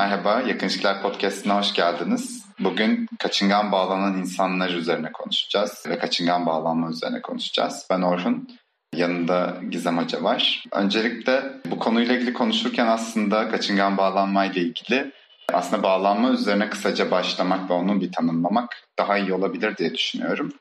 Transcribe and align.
Merhaba, 0.00 0.40
Yakın 0.40 0.66
İlişkiler 0.66 1.02
Podcast'ına 1.02 1.58
hoş 1.58 1.74
geldiniz. 1.74 2.44
Bugün 2.60 3.06
kaçıngan 3.18 3.72
bağlanan 3.72 4.18
insanlar 4.18 4.70
üzerine 4.70 5.12
konuşacağız 5.12 5.84
ve 5.88 5.98
kaçıngan 5.98 6.46
bağlanma 6.46 6.90
üzerine 6.90 7.22
konuşacağız. 7.22 7.86
Ben 7.90 8.02
Orhun, 8.02 8.48
yanında 8.94 9.56
Gizem 9.70 9.98
Hoca 9.98 10.22
var. 10.22 10.64
Öncelikle 10.72 11.42
bu 11.70 11.78
konuyla 11.78 12.14
ilgili 12.14 12.32
konuşurken 12.32 12.86
aslında 12.86 13.48
kaçıngan 13.48 13.96
bağlanma 13.96 14.44
ile 14.44 14.60
ilgili 14.60 15.12
aslında 15.52 15.82
bağlanma 15.82 16.30
üzerine 16.30 16.70
kısaca 16.70 17.10
başlamak 17.10 17.70
ve 17.70 17.74
onu 17.74 18.00
bir 18.00 18.12
tanımlamak 18.12 18.76
daha 18.98 19.18
iyi 19.18 19.34
olabilir 19.34 19.76
diye 19.76 19.94
düşünüyorum. 19.94 20.52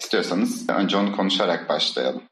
İstiyorsanız 0.00 0.68
önce 0.68 0.96
onu 0.96 1.16
konuşarak 1.16 1.68
başlayalım 1.68 2.22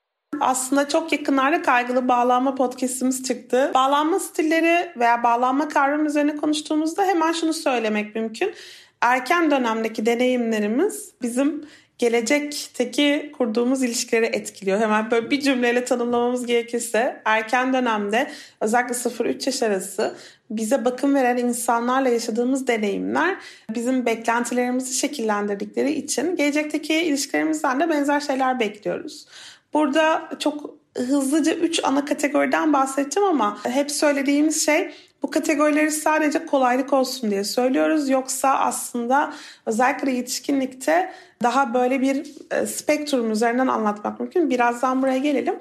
aslında 0.41 0.89
çok 0.89 1.12
yakınlarda 1.12 1.62
kaygılı 1.62 2.09
bağlanma 2.09 2.55
podcastimiz 2.55 3.23
çıktı. 3.23 3.70
Bağlanma 3.75 4.19
stilleri 4.19 4.92
veya 4.97 5.22
bağlanma 5.22 5.69
kavramı 5.69 6.06
üzerine 6.06 6.37
konuştuğumuzda 6.37 7.05
hemen 7.05 7.33
şunu 7.33 7.53
söylemek 7.53 8.14
mümkün. 8.14 8.55
Erken 9.00 9.50
dönemdeki 9.50 10.06
deneyimlerimiz 10.06 11.12
bizim 11.22 11.64
gelecekteki 11.98 13.33
kurduğumuz 13.39 13.83
ilişkileri 13.83 14.27
etkiliyor. 14.27 14.81
Hemen 14.81 15.11
böyle 15.11 15.31
bir 15.31 15.41
cümleyle 15.41 15.84
tanımlamamız 15.84 16.47
gerekirse 16.47 17.22
erken 17.25 17.72
dönemde 17.72 18.31
özellikle 18.61 18.94
0-3 18.94 19.47
yaş 19.47 19.62
arası 19.62 20.15
bize 20.50 20.84
bakım 20.84 21.15
veren 21.15 21.37
insanlarla 21.37 22.09
yaşadığımız 22.09 22.67
deneyimler 22.67 23.37
bizim 23.75 24.06
beklentilerimizi 24.06 24.94
şekillendirdikleri 24.94 25.92
için 25.92 26.37
gelecekteki 26.37 26.94
ilişkilerimizden 26.94 27.81
de 27.81 27.89
benzer 27.89 28.20
şeyler 28.20 28.61
bekliyoruz. 28.61 29.27
Burada 29.74 30.28
çok 30.38 30.70
hızlıca 30.96 31.54
üç 31.54 31.84
ana 31.84 32.04
kategoriden 32.04 32.72
bahsedeceğim 32.72 33.28
ama 33.28 33.58
hep 33.64 33.90
söylediğimiz 33.90 34.66
şey 34.66 34.94
bu 35.22 35.30
kategorileri 35.30 35.90
sadece 35.90 36.46
kolaylık 36.46 36.92
olsun 36.92 37.30
diye 37.30 37.44
söylüyoruz. 37.44 38.08
Yoksa 38.08 38.58
aslında 38.58 39.32
özellikle 39.66 40.12
yetişkinlikte 40.12 41.12
daha 41.42 41.75
böyle 41.75 42.00
bir 42.00 42.26
e, 42.50 42.66
spektrum 42.66 43.30
üzerinden 43.30 43.66
anlatmak 43.66 44.20
mümkün. 44.20 44.50
Birazdan 44.50 45.03
buraya 45.03 45.19
gelelim. 45.19 45.54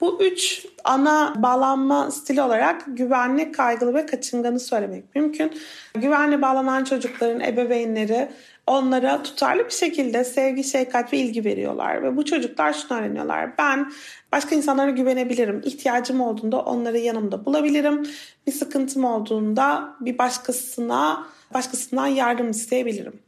Bu 0.00 0.22
üç 0.22 0.66
ana 0.84 1.34
bağlanma 1.36 2.10
stili 2.10 2.42
olarak 2.42 2.82
güvenli, 2.86 3.52
kaygılı 3.52 3.94
ve 3.94 4.06
kaçınganı 4.06 4.60
söylemek 4.60 5.14
mümkün. 5.14 5.52
Güvenli 5.94 6.42
bağlanan 6.42 6.84
çocukların 6.84 7.40
ebeveynleri 7.40 8.28
onlara 8.66 9.22
tutarlı 9.22 9.64
bir 9.64 9.70
şekilde 9.70 10.24
sevgi, 10.24 10.64
şefkat 10.64 11.12
ve 11.12 11.18
ilgi 11.18 11.44
veriyorlar. 11.44 12.02
Ve 12.02 12.16
bu 12.16 12.24
çocuklar 12.24 12.72
şunu 12.72 12.98
öğreniyorlar. 12.98 13.58
Ben 13.58 13.92
başka 14.32 14.54
insanlara 14.54 14.90
güvenebilirim. 14.90 15.62
İhtiyacım 15.64 16.20
olduğunda 16.20 16.60
onları 16.62 16.98
yanımda 16.98 17.44
bulabilirim. 17.44 18.06
Bir 18.46 18.52
sıkıntım 18.52 19.04
olduğunda 19.04 19.96
bir 20.00 20.18
başkasına 20.18 21.26
başkasından 21.54 22.06
yardım 22.06 22.50
isteyebilirim. 22.50 23.20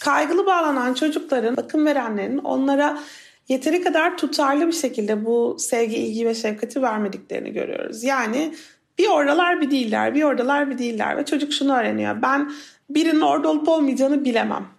Kaygılı 0.00 0.46
bağlanan 0.46 0.94
çocukların, 0.94 1.56
bakım 1.56 1.86
verenlerin 1.86 2.38
onlara 2.38 2.98
yeteri 3.48 3.82
kadar 3.82 4.16
tutarlı 4.16 4.66
bir 4.66 4.72
şekilde 4.72 5.24
bu 5.24 5.56
sevgi, 5.58 5.96
ilgi 5.96 6.26
ve 6.26 6.34
şefkati 6.34 6.82
vermediklerini 6.82 7.52
görüyoruz. 7.52 8.04
Yani 8.04 8.54
bir 8.98 9.08
oradalar 9.08 9.60
bir 9.60 9.70
değiller, 9.70 10.14
bir 10.14 10.22
oradalar 10.22 10.70
bir 10.70 10.78
değiller 10.78 11.16
ve 11.16 11.24
çocuk 11.24 11.52
şunu 11.52 11.76
öğreniyor. 11.76 12.22
Ben 12.22 12.52
birinin 12.90 13.20
orada 13.20 13.48
olup 13.48 13.68
olmayacağını 13.68 14.24
bilemem. 14.24 14.73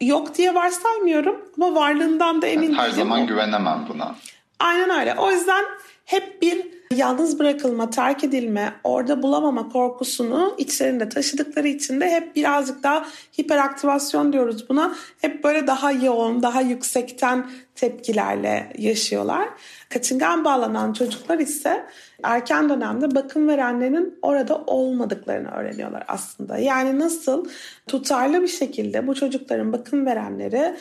Yok 0.00 0.34
diye 0.34 0.54
varsaymıyorum 0.54 1.36
ama 1.56 1.80
varlığından 1.80 2.42
da 2.42 2.46
emin 2.46 2.62
değilim. 2.62 2.78
Her 2.78 2.90
zaman 2.90 3.26
güvenemem 3.26 3.86
buna. 3.88 4.14
Aynen 4.60 4.90
öyle. 5.00 5.14
O 5.18 5.30
yüzden 5.30 5.64
hep 6.04 6.42
bir 6.42 6.75
yalnız 6.94 7.38
bırakılma, 7.38 7.90
terk 7.90 8.24
edilme, 8.24 8.72
orada 8.84 9.22
bulamama 9.22 9.68
korkusunu 9.68 10.54
içlerinde 10.58 11.08
taşıdıkları 11.08 11.68
için 11.68 12.00
de 12.00 12.10
hep 12.10 12.36
birazcık 12.36 12.82
daha 12.82 13.06
hiperaktivasyon 13.38 14.32
diyoruz 14.32 14.68
buna. 14.68 14.94
Hep 15.20 15.44
böyle 15.44 15.66
daha 15.66 15.92
yoğun, 15.92 16.42
daha 16.42 16.60
yüksekten 16.60 17.46
tepkilerle 17.74 18.72
yaşıyorlar. 18.78 19.48
Kaçıngan 19.88 20.44
bağlanan 20.44 20.92
çocuklar 20.92 21.38
ise 21.38 21.86
erken 22.22 22.68
dönemde 22.68 23.14
bakım 23.14 23.48
verenlerin 23.48 24.18
orada 24.22 24.64
olmadıklarını 24.66 25.50
öğreniyorlar 25.50 26.04
aslında. 26.08 26.58
Yani 26.58 26.98
nasıl 26.98 27.48
tutarlı 27.86 28.42
bir 28.42 28.48
şekilde 28.48 29.06
bu 29.06 29.14
çocukların 29.14 29.72
bakım 29.72 30.06
verenleri 30.06 30.76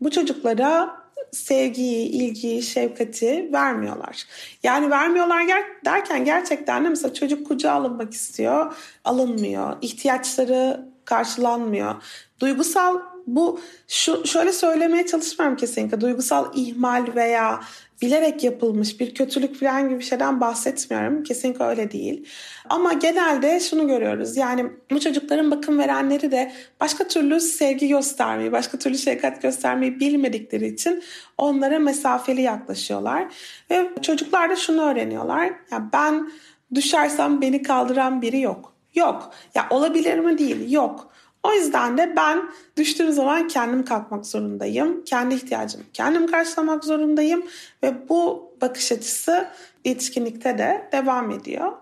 bu 0.00 0.10
çocuklara 0.10 0.99
sevgiyi, 1.32 2.08
ilgiyi, 2.08 2.62
şefkati 2.62 3.50
vermiyorlar. 3.52 4.26
Yani 4.62 4.90
vermiyorlar 4.90 5.42
derken 5.84 6.24
gerçekten 6.24 6.84
de 6.84 6.88
mesela 6.88 7.14
çocuk 7.14 7.46
kucağa 7.46 7.72
alınmak 7.72 8.12
istiyor, 8.12 8.74
alınmıyor. 9.04 9.76
İhtiyaçları 9.82 10.86
karşılanmıyor. 11.04 11.94
Duygusal 12.40 12.98
bu 13.26 13.60
şu 13.88 14.26
şöyle 14.26 14.52
söylemeye 14.52 15.06
çalışmıyorum 15.06 15.56
kesinlikle. 15.56 16.00
Duygusal 16.00 16.46
ihmal 16.54 17.14
veya 17.14 17.60
bilerek 18.02 18.44
yapılmış 18.44 19.00
bir 19.00 19.14
kötülük 19.14 19.60
falan 19.60 19.88
gibi 19.88 20.02
şeyden 20.02 20.40
bahsetmiyorum. 20.40 21.22
Kesinlikle 21.22 21.64
öyle 21.64 21.90
değil. 21.90 22.26
Ama 22.68 22.92
genelde 22.92 23.60
şunu 23.60 23.86
görüyoruz. 23.86 24.36
Yani 24.36 24.66
bu 24.90 25.00
çocukların 25.00 25.50
bakım 25.50 25.78
verenleri 25.78 26.32
de 26.32 26.52
başka 26.80 27.08
türlü 27.08 27.40
sevgi 27.40 27.88
göstermeyi, 27.88 28.52
başka 28.52 28.78
türlü 28.78 28.98
şefkat 28.98 29.42
göstermeyi 29.42 30.00
bilmedikleri 30.00 30.66
için 30.66 31.02
onlara 31.38 31.78
mesafeli 31.78 32.42
yaklaşıyorlar. 32.42 33.24
Ve 33.70 33.90
çocuklar 34.02 34.50
da 34.50 34.56
şunu 34.56 34.82
öğreniyorlar. 34.82 35.46
Ya 35.46 35.88
ben 35.92 36.30
düşersem 36.74 37.40
beni 37.40 37.62
kaldıran 37.62 38.22
biri 38.22 38.40
yok. 38.40 38.72
Yok. 38.94 39.30
Ya 39.54 39.66
olabilir 39.70 40.18
mi 40.18 40.38
değil? 40.38 40.70
Yok. 40.72 41.09
O 41.42 41.52
yüzden 41.52 41.98
de 41.98 42.12
ben 42.16 42.50
düştüğüm 42.76 43.12
zaman 43.12 43.48
kendim 43.48 43.84
kalkmak 43.84 44.26
zorundayım. 44.26 45.04
Kendi 45.04 45.34
ihtiyacımı 45.34 45.84
kendim 45.92 46.26
karşılamak 46.26 46.84
zorundayım. 46.84 47.42
Ve 47.82 48.08
bu 48.08 48.52
bakış 48.60 48.92
açısı 48.92 49.48
yetişkinlikte 49.84 50.58
de 50.58 50.88
devam 50.92 51.30
ediyor. 51.30 51.72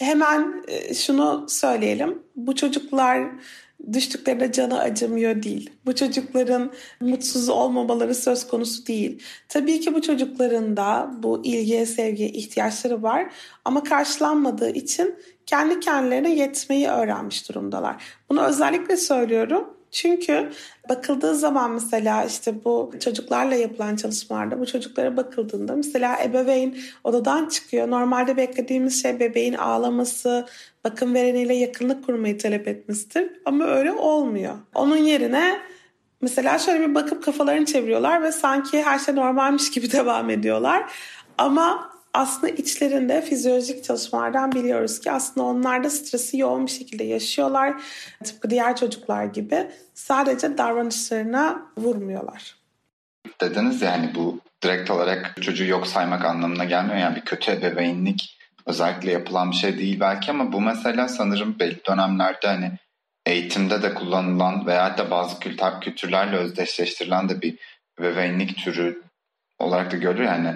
Hemen 0.00 0.64
e, 0.68 0.94
şunu 0.94 1.46
söyleyelim. 1.48 2.22
Bu 2.36 2.54
çocuklar 2.54 3.30
düştüklerinde 3.92 4.52
canı 4.52 4.78
acımıyor 4.78 5.42
değil. 5.42 5.70
Bu 5.86 5.94
çocukların 5.94 6.72
mutsuz 7.00 7.48
olmamaları 7.48 8.14
söz 8.14 8.46
konusu 8.46 8.86
değil. 8.86 9.22
Tabii 9.48 9.80
ki 9.80 9.94
bu 9.94 10.02
çocukların 10.02 10.76
da 10.76 11.10
bu 11.22 11.44
ilgiye, 11.44 11.86
sevgiye 11.86 12.28
ihtiyaçları 12.28 13.02
var 13.02 13.32
ama 13.64 13.82
karşılanmadığı 13.82 14.70
için 14.70 15.14
kendi 15.50 15.80
kendilerine 15.80 16.34
yetmeyi 16.34 16.88
öğrenmiş 16.88 17.48
durumdalar. 17.48 17.96
Bunu 18.28 18.42
özellikle 18.42 18.96
söylüyorum. 18.96 19.76
Çünkü 19.90 20.50
bakıldığı 20.88 21.34
zaman 21.34 21.70
mesela 21.70 22.24
işte 22.24 22.64
bu 22.64 22.92
çocuklarla 23.00 23.54
yapılan 23.54 23.96
çalışmalarda 23.96 24.60
bu 24.60 24.66
çocuklara 24.66 25.16
bakıldığında 25.16 25.76
mesela 25.76 26.22
ebeveyn 26.22 26.76
odadan 27.04 27.48
çıkıyor. 27.48 27.90
Normalde 27.90 28.36
beklediğimiz 28.36 29.02
şey 29.02 29.20
bebeğin 29.20 29.54
ağlaması, 29.54 30.46
bakım 30.84 31.14
vereniyle 31.14 31.54
yakınlık 31.54 32.06
kurmayı 32.06 32.38
talep 32.38 32.68
etmesidir. 32.68 33.32
Ama 33.44 33.64
öyle 33.64 33.92
olmuyor. 33.92 34.54
Onun 34.74 34.96
yerine 34.96 35.60
mesela 36.20 36.58
şöyle 36.58 36.88
bir 36.88 36.94
bakıp 36.94 37.24
kafalarını 37.24 37.66
çeviriyorlar 37.66 38.22
ve 38.22 38.32
sanki 38.32 38.82
her 38.82 38.98
şey 38.98 39.14
normalmiş 39.14 39.70
gibi 39.70 39.92
devam 39.92 40.30
ediyorlar. 40.30 40.92
Ama 41.38 41.89
aslında 42.14 42.48
içlerinde 42.52 43.22
fizyolojik 43.22 43.84
çalışmalardan 43.84 44.52
biliyoruz 44.52 45.00
ki 45.00 45.12
aslında 45.12 45.46
onlar 45.46 45.84
da 45.84 45.90
stresi 45.90 46.38
yoğun 46.38 46.66
bir 46.66 46.70
şekilde 46.70 47.04
yaşıyorlar. 47.04 47.82
Tıpkı 48.24 48.50
diğer 48.50 48.76
çocuklar 48.76 49.24
gibi 49.24 49.70
sadece 49.94 50.58
davranışlarına 50.58 51.62
vurmuyorlar. 51.78 52.56
Dediniz 53.40 53.82
yani 53.82 54.12
bu 54.14 54.40
direkt 54.62 54.90
olarak 54.90 55.42
çocuğu 55.42 55.64
yok 55.64 55.86
saymak 55.86 56.24
anlamına 56.24 56.64
gelmiyor. 56.64 56.98
Yani 56.98 57.16
bir 57.16 57.24
kötü 57.24 57.52
ebeveynlik 57.52 58.38
özellikle 58.66 59.12
yapılan 59.12 59.50
bir 59.50 59.56
şey 59.56 59.78
değil 59.78 60.00
belki 60.00 60.30
ama 60.30 60.52
bu 60.52 60.60
mesela 60.60 61.08
sanırım 61.08 61.58
belli 61.58 61.84
dönemlerde 61.88 62.46
hani 62.46 62.72
eğitimde 63.26 63.82
de 63.82 63.94
kullanılan 63.94 64.66
veya 64.66 64.98
da 64.98 65.10
bazı 65.10 65.40
kültür, 65.40 65.80
kültürlerle 65.80 66.36
özdeşleştirilen 66.36 67.28
de 67.28 67.42
bir 67.42 67.58
ebeveynlik 68.00 68.56
türü 68.56 69.02
olarak 69.58 69.92
da 69.92 69.96
görülür. 69.96 70.24
Yani 70.24 70.54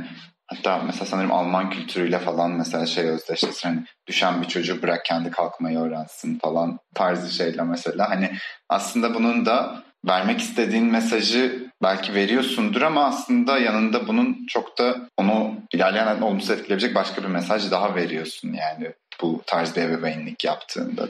hatta 0.57 0.83
mesela 0.87 1.07
sanırım 1.07 1.33
Alman 1.33 1.71
kültürüyle 1.71 2.19
falan 2.19 2.51
mesela 2.51 2.87
şey 2.87 3.05
özdeşleştir. 3.05 3.69
Hani 3.69 3.85
düşen 4.07 4.43
bir 4.43 4.49
çocuğu 4.49 4.83
bırak 4.83 5.05
kendi 5.05 5.31
kalkmayı 5.31 5.79
öğrensin 5.79 6.39
falan 6.39 6.79
tarzı 6.95 7.35
şeyle 7.35 7.63
mesela. 7.63 8.11
Hani 8.11 8.31
aslında 8.69 9.15
bunun 9.15 9.47
da 9.47 9.83
vermek 10.07 10.41
istediğin 10.41 10.85
mesajı 10.85 11.71
belki 11.83 12.15
veriyorsundur 12.15 12.83
ama 12.83 13.05
aslında 13.05 13.59
yanında 13.59 14.09
bunun 14.09 14.47
çok 14.49 14.79
da 14.79 14.97
onu 15.17 15.55
ilerleyen 15.73 16.21
olumsuz 16.21 16.51
etkileyebilecek 16.51 16.95
başka 16.95 17.23
bir 17.23 17.29
mesaj 17.29 17.71
daha 17.71 17.95
veriyorsun 17.95 18.53
yani 18.53 18.93
bu 19.23 19.43
tarz 19.47 19.77
bir 19.77 19.83
ebeveynlik 19.83 20.45
yaptığında. 20.45 21.09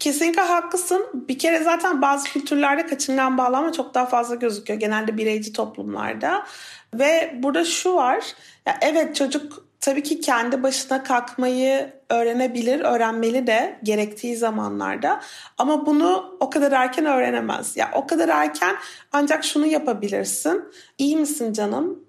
Kesinlikle 0.00 0.42
haklısın. 0.42 1.06
Bir 1.28 1.38
kere 1.38 1.62
zaten 1.62 2.02
bazı 2.02 2.28
kültürlerde 2.28 2.86
kaçıngan 2.86 3.38
bağlama 3.38 3.72
çok 3.72 3.94
daha 3.94 4.06
fazla 4.06 4.34
gözüküyor. 4.34 4.80
Genelde 4.80 5.16
bireyci 5.16 5.52
toplumlarda. 5.52 6.46
Ve 6.94 7.34
burada 7.42 7.64
şu 7.64 7.94
var. 7.94 8.24
Ya 8.66 8.78
evet 8.82 9.16
çocuk 9.16 9.66
tabii 9.80 10.02
ki 10.02 10.20
kendi 10.20 10.62
başına 10.62 11.02
kalkmayı 11.02 11.92
öğrenebilir, 12.10 12.80
öğrenmeli 12.80 13.46
de 13.46 13.78
gerektiği 13.82 14.36
zamanlarda. 14.36 15.20
Ama 15.58 15.86
bunu 15.86 16.36
o 16.40 16.50
kadar 16.50 16.72
erken 16.72 17.06
öğrenemez. 17.06 17.76
Ya 17.76 17.90
o 17.94 18.06
kadar 18.06 18.28
erken 18.28 18.76
ancak 19.12 19.44
şunu 19.44 19.66
yapabilirsin. 19.66 20.64
İyi 20.98 21.16
misin 21.16 21.52
canım? 21.52 22.04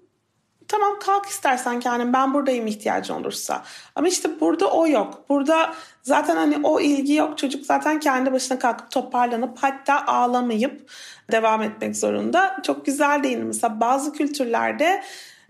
Tamam 0.68 0.98
kalk 1.00 1.26
istersen 1.26 1.80
kendin 1.80 2.12
ben 2.12 2.34
buradayım 2.34 2.66
ihtiyacın 2.66 3.14
olursa. 3.14 3.62
Ama 3.94 4.08
işte 4.08 4.40
burada 4.40 4.70
o 4.70 4.86
yok. 4.86 5.24
Burada 5.28 5.74
zaten 6.02 6.36
hani 6.36 6.58
o 6.62 6.80
ilgi 6.80 7.14
yok. 7.14 7.38
Çocuk 7.38 7.66
zaten 7.66 8.00
kendi 8.00 8.32
başına 8.32 8.58
kalkıp 8.58 8.90
toparlanıp 8.90 9.58
hatta 9.60 10.06
ağlamayıp 10.06 10.90
devam 11.32 11.62
etmek 11.62 11.96
zorunda. 11.96 12.56
Çok 12.62 12.86
güzel 12.86 13.22
değil. 13.22 13.38
Mesela 13.38 13.80
bazı 13.80 14.12
kültürlerde 14.12 15.02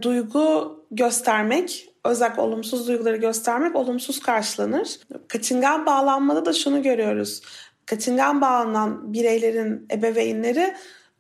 duygu 0.02 0.76
göstermek 0.91 1.88
özellikle 2.05 2.43
olumsuz 2.43 2.88
duyguları 2.88 3.17
göstermek 3.17 3.76
olumsuz 3.76 4.20
karşılanır. 4.20 4.99
Kaçıngan 5.29 5.87
bağlanmada 5.87 6.44
da 6.44 6.52
şunu 6.52 6.82
görüyoruz. 6.82 7.43
Kaçıngan 7.87 8.41
bağlanan 8.41 9.12
bireylerin 9.12 9.87
ebeveynleri 9.93 10.75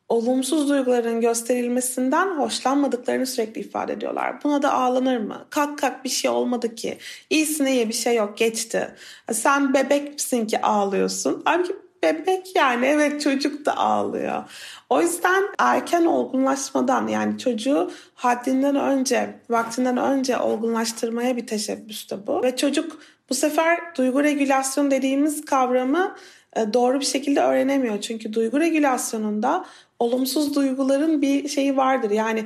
olumsuz 0.08 0.68
duyguların 0.68 1.20
gösterilmesinden 1.20 2.38
hoşlanmadıklarını 2.38 3.26
sürekli 3.26 3.60
ifade 3.60 3.92
ediyorlar. 3.92 4.44
Buna 4.44 4.62
da 4.62 4.72
ağlanır 4.72 5.18
mı? 5.18 5.46
Kalk 5.50 5.78
kalk 5.78 6.04
bir 6.04 6.08
şey 6.08 6.30
olmadı 6.30 6.74
ki. 6.74 6.98
İyisine 7.30 7.76
ye 7.76 7.88
bir 7.88 7.94
şey 7.94 8.16
yok 8.16 8.38
geçti. 8.38 8.94
Sen 9.32 9.74
bebek 9.74 10.12
misin 10.12 10.46
ki 10.46 10.62
ağlıyorsun? 10.62 11.42
Halbuki 11.44 11.83
bebek 12.04 12.56
yani 12.56 12.86
evet 12.86 13.20
çocuk 13.20 13.66
da 13.66 13.76
ağlıyor. 13.76 14.42
O 14.90 15.02
yüzden 15.02 15.44
erken 15.58 16.04
olgunlaşmadan 16.04 17.08
yani 17.08 17.38
çocuğu 17.38 17.90
haddinden 18.14 18.76
önce, 18.76 19.40
vaktinden 19.50 19.96
önce 19.96 20.38
olgunlaştırmaya 20.38 21.36
bir 21.36 21.46
teşebbüs 21.46 22.10
de 22.10 22.26
bu. 22.26 22.42
Ve 22.42 22.56
çocuk 22.56 22.98
bu 23.30 23.34
sefer 23.34 23.78
duygu 23.96 24.22
regülasyon 24.22 24.90
dediğimiz 24.90 25.44
kavramı 25.44 26.16
e, 26.56 26.72
doğru 26.72 27.00
bir 27.00 27.04
şekilde 27.04 27.40
öğrenemiyor. 27.40 28.00
Çünkü 28.00 28.32
duygu 28.32 28.60
regülasyonunda 28.60 29.64
olumsuz 29.98 30.54
duyguların 30.54 31.22
bir 31.22 31.48
şeyi 31.48 31.76
vardır. 31.76 32.10
Yani 32.10 32.44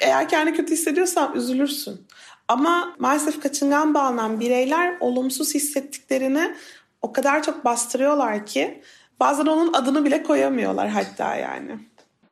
eğer 0.00 0.28
kendi 0.28 0.52
kötü 0.52 0.72
hissediyorsan 0.72 1.34
üzülürsün. 1.34 2.00
Ama 2.48 2.94
maalesef 2.98 3.40
kaçıngan 3.40 3.94
bağlanan 3.94 4.40
bireyler 4.40 4.96
olumsuz 5.00 5.54
hissettiklerini 5.54 6.54
o 7.02 7.12
kadar 7.12 7.42
çok 7.42 7.64
bastırıyorlar 7.64 8.46
ki 8.46 8.82
bazen 9.20 9.46
onun 9.46 9.72
adını 9.72 10.04
bile 10.04 10.22
koyamıyorlar 10.22 10.88
hatta 10.88 11.34
yani. 11.36 11.78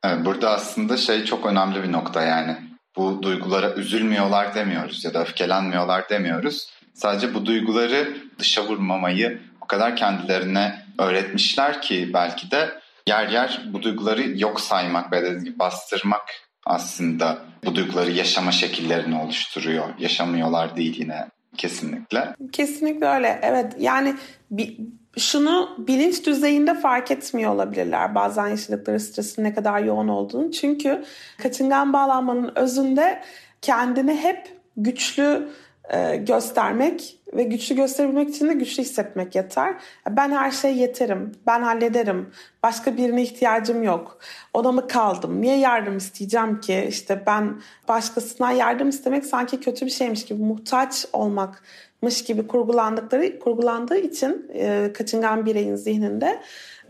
Evet, 0.04 0.24
burada 0.24 0.50
aslında 0.50 0.96
şey 0.96 1.24
çok 1.24 1.46
önemli 1.46 1.82
bir 1.82 1.92
nokta 1.92 2.22
yani. 2.22 2.56
Bu 2.96 3.22
duygulara 3.22 3.74
üzülmüyorlar 3.74 4.54
demiyoruz 4.54 5.04
ya 5.04 5.14
da 5.14 5.22
öfkelenmiyorlar 5.22 6.08
demiyoruz. 6.08 6.70
Sadece 6.94 7.34
bu 7.34 7.46
duyguları 7.46 8.16
dışa 8.38 8.66
vurmamayı 8.66 9.40
o 9.60 9.66
kadar 9.66 9.96
kendilerine 9.96 10.84
öğretmişler 10.98 11.82
ki 11.82 12.10
belki 12.14 12.50
de 12.50 12.80
yer 13.06 13.28
yer 13.28 13.62
bu 13.72 13.82
duyguları 13.82 14.38
yok 14.38 14.60
saymak 14.60 15.12
ve 15.12 15.22
dediğim 15.22 15.44
gibi 15.44 15.58
bastırmak 15.58 16.22
aslında 16.66 17.38
bu 17.64 17.74
duyguları 17.74 18.10
yaşama 18.10 18.52
şekillerini 18.52 19.18
oluşturuyor. 19.18 19.88
Yaşamıyorlar 19.98 20.76
değil 20.76 21.00
yine 21.00 21.28
kesinlikle. 21.60 22.34
Kesinlikle 22.52 23.06
öyle. 23.06 23.38
Evet 23.42 23.74
yani 23.78 24.14
bir, 24.50 24.78
şunu 25.16 25.68
bilinç 25.78 26.26
düzeyinde 26.26 26.74
fark 26.74 27.10
etmiyor 27.10 27.54
olabilirler 27.54 28.14
bazen 28.14 28.46
yaşadıkları 28.48 29.00
stresin 29.00 29.44
ne 29.44 29.54
kadar 29.54 29.82
yoğun 29.82 30.08
olduğunu. 30.08 30.52
Çünkü 30.52 31.04
kaçıngan 31.42 31.92
bağlanmanın 31.92 32.52
özünde 32.54 33.22
kendini 33.62 34.16
hep 34.16 34.56
güçlü 34.76 35.48
e, 35.90 36.16
göstermek 36.16 37.19
ve 37.34 37.42
güçlü 37.42 37.76
gösterebilmek 37.76 38.28
için 38.28 38.48
de 38.48 38.54
güçlü 38.54 38.82
hissetmek 38.82 39.34
yeter. 39.34 39.74
Ben 40.08 40.30
her 40.30 40.50
şey 40.50 40.76
yeterim, 40.76 41.32
ben 41.46 41.62
hallederim, 41.62 42.30
başka 42.62 42.96
birine 42.96 43.22
ihtiyacım 43.22 43.82
yok. 43.82 44.18
Ona 44.54 44.72
mı 44.72 44.88
kaldım, 44.88 45.40
niye 45.40 45.58
yardım 45.58 45.96
isteyeceğim 45.96 46.60
ki? 46.60 46.86
İşte 46.88 47.22
ben 47.26 47.60
başkasından 47.88 48.50
yardım 48.50 48.88
istemek 48.88 49.26
sanki 49.26 49.60
kötü 49.60 49.86
bir 49.86 49.90
şeymiş 49.90 50.24
gibi, 50.24 50.42
muhtaç 50.42 51.06
olmakmış 51.12 52.24
gibi 52.24 52.46
kurgulandıkları 52.46 53.38
kurgulandığı 53.38 53.98
için 53.98 54.50
e, 54.54 54.90
kaçıngan 54.94 55.46
bireyin 55.46 55.76
zihninde 55.76 56.40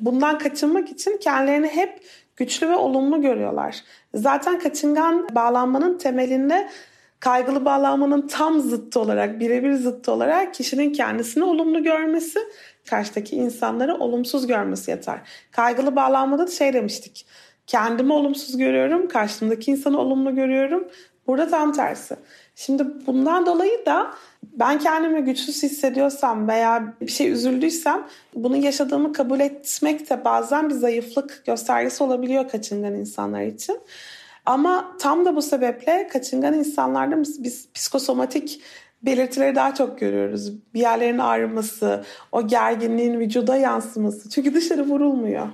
bundan 0.01 0.39
kaçınmak 0.39 0.91
için 0.91 1.17
kendilerini 1.17 1.69
hep 1.69 2.01
güçlü 2.37 2.69
ve 2.69 2.77
olumlu 2.77 3.23
görüyorlar. 3.23 3.85
Zaten 4.15 4.59
kaçıngan 4.59 5.29
bağlanmanın 5.35 5.99
temelinde 5.99 6.69
kaygılı 7.21 7.65
bağlanmanın 7.65 8.27
tam 8.27 8.61
zıttı 8.61 9.01
olarak, 9.01 9.41
birebir 9.41 9.73
zıttı 9.73 10.13
olarak 10.13 10.55
kişinin 10.55 10.93
kendisini 10.93 11.45
olumlu 11.45 11.83
görmesi, 11.83 12.39
karşıdaki 12.91 13.37
insanları 13.37 13.95
olumsuz 13.95 14.47
görmesi 14.47 14.91
yeter. 14.91 15.21
Kaygılı 15.51 15.97
bağlanmada 15.97 16.47
da 16.47 16.51
şey 16.51 16.73
demiştik. 16.73 17.27
Kendimi 17.67 18.13
olumsuz 18.13 18.57
görüyorum, 18.57 19.09
karşımdaki 19.09 19.71
insanı 19.71 20.01
olumlu 20.01 20.35
görüyorum. 20.35 20.89
Burada 21.27 21.49
tam 21.49 21.73
tersi. 21.73 22.17
Şimdi 22.55 22.85
bundan 23.07 23.47
dolayı 23.47 23.87
da 23.87 24.11
ben 24.43 24.79
kendimi 24.79 25.25
güçsüz 25.25 25.63
hissediyorsam 25.63 26.49
veya 26.49 26.95
bir 27.01 27.11
şey 27.11 27.31
üzüldüysem 27.31 28.07
bunu 28.35 28.57
yaşadığımı 28.57 29.13
kabul 29.13 29.41
etmek 29.41 30.11
de 30.11 30.25
bazen 30.25 30.71
bir 30.71 30.75
zayıflık 30.75 31.43
göstergesi 31.47 32.05
olabiliyor 32.05 32.49
kaçıngan 32.49 32.95
insanlar 32.95 33.43
için. 33.43 33.81
Ama 34.51 34.97
tam 35.01 35.25
da 35.25 35.37
bu 35.37 35.43
sebeple 35.43 36.09
kaçıngan 36.13 36.55
insanlarda 36.55 37.23
biz 37.23 37.73
psikosomatik 37.73 38.61
belirtileri 39.03 39.55
daha 39.55 39.75
çok 39.75 40.01
görüyoruz. 40.01 40.53
Bir 40.75 40.81
yerlerin 40.81 41.19
ağrıması, 41.19 42.05
o 42.33 42.47
gerginliğin 42.47 43.21
vücuda 43.21 43.57
yansıması. 43.57 44.31
Çünkü 44.31 44.55
dışarı 44.55 44.83
vurulmuyor. 44.83 45.49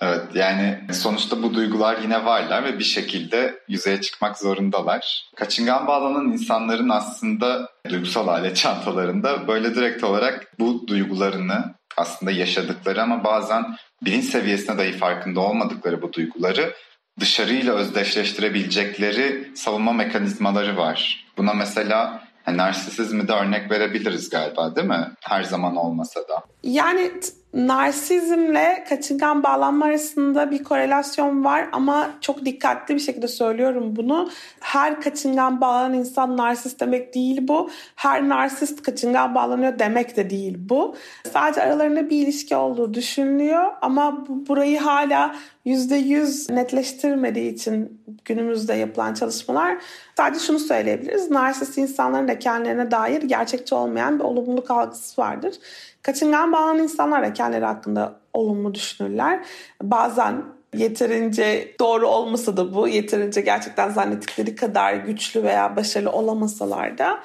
Evet 0.00 0.20
yani 0.34 0.80
sonuçta 0.92 1.42
bu 1.42 1.54
duygular 1.54 1.98
yine 2.02 2.24
varlar 2.24 2.64
ve 2.64 2.78
bir 2.78 2.84
şekilde 2.84 3.54
yüzeye 3.68 4.00
çıkmak 4.00 4.38
zorundalar. 4.38 5.30
Kaçıngan 5.36 5.86
bağlanan 5.86 6.32
insanların 6.32 6.88
aslında 6.88 7.68
duygusal 7.88 8.28
alet 8.28 8.56
çantalarında 8.62 9.48
böyle 9.48 9.74
direkt 9.74 10.04
olarak 10.04 10.52
bu 10.58 10.88
duygularını 10.88 11.74
aslında 11.96 12.32
yaşadıkları 12.32 13.02
ama 13.02 13.24
bazen 13.24 13.76
bilinç 14.04 14.24
seviyesine 14.24 14.78
dahi 14.78 14.92
farkında 14.92 15.40
olmadıkları 15.40 16.02
bu 16.02 16.12
duyguları 16.12 16.74
dışarıyla 17.20 17.74
özdeşleştirebilecekleri 17.74 19.50
savunma 19.54 19.92
mekanizmaları 19.92 20.76
var. 20.76 21.26
Buna 21.38 21.52
mesela 21.52 22.22
yani 22.46 22.56
narsisizmi 22.56 23.28
de 23.28 23.32
örnek 23.32 23.70
verebiliriz 23.70 24.30
galiba 24.30 24.76
değil 24.76 24.88
mi? 24.88 25.10
Her 25.20 25.42
zaman 25.42 25.76
olmasa 25.76 26.20
da. 26.20 26.42
Yani 26.62 27.12
Narsizmle 27.54 28.84
kaçıngan 28.88 29.42
bağlanma 29.42 29.86
arasında 29.86 30.50
bir 30.50 30.64
korelasyon 30.64 31.44
var 31.44 31.68
ama 31.72 32.10
çok 32.20 32.44
dikkatli 32.44 32.94
bir 32.94 33.00
şekilde 33.00 33.28
söylüyorum 33.28 33.96
bunu. 33.96 34.30
Her 34.60 35.00
kaçıngan 35.00 35.60
bağlanan 35.60 35.94
insan 35.94 36.36
narsist 36.36 36.80
demek 36.80 37.14
değil 37.14 37.48
bu. 37.48 37.70
Her 37.96 38.28
narsist 38.28 38.82
kaçıngan 38.82 39.34
bağlanıyor 39.34 39.78
demek 39.78 40.16
de 40.16 40.30
değil 40.30 40.56
bu. 40.58 40.94
Sadece 41.32 41.62
aralarında 41.62 42.10
bir 42.10 42.16
ilişki 42.16 42.56
olduğu 42.56 42.94
düşünülüyor 42.94 43.72
ama 43.82 44.24
burayı 44.28 44.78
hala 44.78 45.34
%100 45.66 46.54
netleştirmediği 46.54 47.54
için 47.54 48.02
günümüzde 48.24 48.74
yapılan 48.74 49.14
çalışmalar 49.14 49.78
sadece 50.16 50.44
şunu 50.44 50.58
söyleyebiliriz. 50.58 51.30
Narsist 51.30 51.78
insanların 51.78 52.28
da 52.28 52.38
kendilerine 52.38 52.90
dair 52.90 53.22
gerçekçi 53.22 53.74
olmayan 53.74 54.18
bir 54.18 54.24
olumluluk 54.24 54.70
algısı 54.70 55.20
vardır. 55.20 55.54
Kaçıngan 56.02 56.52
bağlanan 56.52 56.78
insanlar 56.78 57.22
da 57.22 57.32
kendileri 57.42 57.64
hakkında 57.64 58.20
olumlu 58.32 58.74
düşünürler. 58.74 59.44
Bazen 59.82 60.44
yeterince 60.74 61.74
doğru 61.80 62.08
olmasa 62.08 62.56
da 62.56 62.74
bu 62.74 62.88
yeterince 62.88 63.40
gerçekten 63.40 63.88
zannettikleri 63.88 64.56
kadar 64.56 64.94
güçlü 64.94 65.42
veya 65.42 65.76
başarılı 65.76 66.12
olamasalar 66.12 66.98
da 66.98 67.20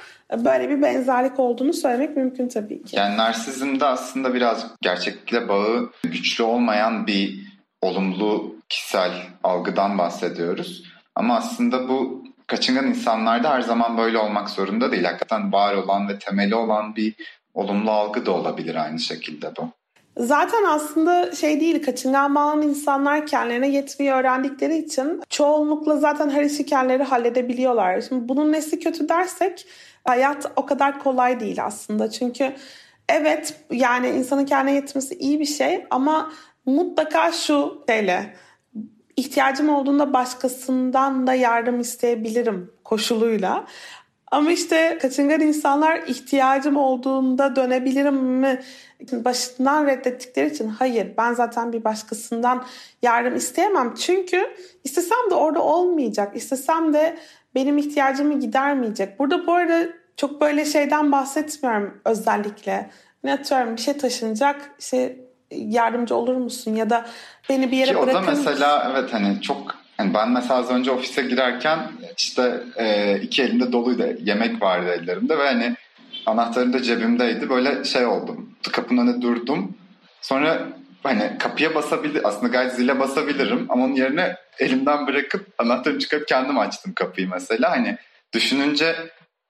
böyle 0.45 0.69
bir 0.69 0.81
benzerlik 0.81 1.39
olduğunu 1.39 1.73
söylemek 1.73 2.17
mümkün 2.17 2.47
tabii 2.47 2.83
ki. 2.83 2.95
Yani 2.95 3.17
narsizmde 3.17 3.85
aslında 3.85 4.33
biraz 4.33 4.65
gerçeklikle 4.81 5.49
bağı 5.49 5.89
güçlü 6.03 6.43
olmayan 6.43 7.07
bir 7.07 7.39
olumlu 7.81 8.55
kişisel 8.69 9.11
algıdan 9.43 9.97
bahsediyoruz. 9.97 10.83
Ama 11.15 11.37
aslında 11.37 11.89
bu 11.89 12.23
kaçıngan 12.47 12.87
insanlarda 12.87 13.49
her 13.49 13.61
zaman 13.61 13.97
böyle 13.97 14.17
olmak 14.17 14.49
zorunda 14.49 14.91
değil. 14.91 15.03
Hakikaten 15.03 15.51
var 15.51 15.75
olan 15.75 16.09
ve 16.09 16.19
temeli 16.19 16.55
olan 16.55 16.95
bir 16.95 17.13
olumlu 17.53 17.91
algı 17.91 18.25
da 18.25 18.31
olabilir 18.31 18.75
aynı 18.75 18.99
şekilde 18.99 19.51
bu. 19.59 19.76
Zaten 20.19 20.63
aslında 20.63 21.31
şey 21.31 21.59
değil 21.59 21.83
kaçıngan 21.83 22.35
bağlanan 22.35 22.61
insanlar 22.61 23.27
kendilerine 23.27 23.69
yetmeyi 23.69 24.11
öğrendikleri 24.11 24.77
için 24.77 25.21
çoğunlukla 25.29 25.97
zaten 25.97 26.29
her 26.29 26.43
işi 26.43 26.65
halledebiliyorlar. 27.03 28.01
Şimdi 28.01 28.29
bunun 28.29 28.51
nesi 28.51 28.79
kötü 28.79 29.09
dersek 29.09 29.67
hayat 30.03 30.51
o 30.55 30.65
kadar 30.65 30.99
kolay 30.99 31.39
değil 31.39 31.63
aslında. 31.63 32.09
Çünkü 32.09 32.53
evet 33.09 33.53
yani 33.71 34.09
insanın 34.09 34.45
kendine 34.45 34.75
yetmesi 34.75 35.15
iyi 35.15 35.39
bir 35.39 35.45
şey 35.45 35.85
ama 35.89 36.31
mutlaka 36.65 37.31
şu 37.31 37.83
şeyle 37.89 38.33
ihtiyacım 39.15 39.69
olduğunda 39.69 40.13
başkasından 40.13 41.27
da 41.27 41.33
yardım 41.33 41.79
isteyebilirim 41.79 42.71
koşuluyla. 42.83 43.65
Ama 44.31 44.51
işte 44.51 44.97
kaçıngan 45.01 45.41
insanlar 45.41 45.97
ihtiyacım 45.97 46.77
olduğunda 46.77 47.55
dönebilirim 47.55 48.15
mi 48.15 48.61
başından 49.11 49.87
reddettikleri 49.87 50.53
için 50.53 50.69
hayır 50.69 51.07
ben 51.17 51.33
zaten 51.33 51.73
bir 51.73 51.83
başkasından 51.83 52.63
yardım 53.01 53.35
isteyemem. 53.35 53.93
Çünkü 53.95 54.55
istesem 54.83 55.29
de 55.29 55.35
orada 55.35 55.61
olmayacak. 55.61 56.35
İstesem 56.35 56.93
de 56.93 57.17
benim 57.55 57.77
ihtiyacımı 57.77 58.39
gidermeyecek. 58.39 59.19
Burada 59.19 59.47
bu 59.47 59.53
arada 59.53 59.89
çok 60.17 60.41
böyle 60.41 60.65
şeyden 60.65 61.11
bahsetmiyorum 61.11 62.01
özellikle. 62.05 62.89
Ne 63.23 63.33
atıyorum 63.33 63.75
bir 63.75 63.81
şey 63.81 63.97
taşınacak 63.97 64.71
işte 64.79 65.17
yardımcı 65.51 66.15
olur 66.15 66.35
musun 66.35 66.75
ya 66.75 66.89
da 66.89 67.05
beni 67.49 67.71
bir 67.71 67.77
yere 67.77 67.91
Ki 67.91 68.01
bırakır 68.01 68.21
O 68.21 68.25
da 68.25 68.31
mesela 68.31 68.91
evet 68.91 69.13
hani 69.13 69.41
çok 69.41 69.86
yani 69.99 70.13
ben 70.13 70.31
mesela 70.31 70.55
az 70.55 70.71
önce 70.71 70.91
ofise 70.91 71.21
girerken 71.21 71.91
işte 72.17 72.63
e, 72.77 73.17
iki 73.21 73.43
elimde 73.43 73.71
doluydu. 73.71 74.03
Yemek 74.19 74.61
vardı 74.61 74.89
ellerimde 74.89 75.37
ve 75.37 75.47
hani 75.47 75.75
anahtarım 76.25 76.73
da 76.73 76.83
cebimdeydi. 76.83 77.49
Böyle 77.49 77.83
şey 77.83 78.05
oldum. 78.05 78.49
Kapının 78.71 79.07
önünde 79.07 79.21
durdum. 79.21 79.77
Sonra 80.21 80.67
hani 81.03 81.37
kapıya 81.39 81.75
basabilir 81.75 82.21
aslında 82.27 82.47
gayet 82.47 82.73
zile 82.73 82.99
basabilirim 82.99 83.65
ama 83.69 83.85
onun 83.85 83.95
yerine 83.95 84.35
elimden 84.59 85.07
bırakıp 85.07 85.47
anahtarımı 85.57 85.99
çıkarıp 85.99 86.27
kendim 86.27 86.59
açtım 86.59 86.93
kapıyı 86.93 87.29
mesela. 87.29 87.71
Hani 87.71 87.97
düşününce 88.33 88.95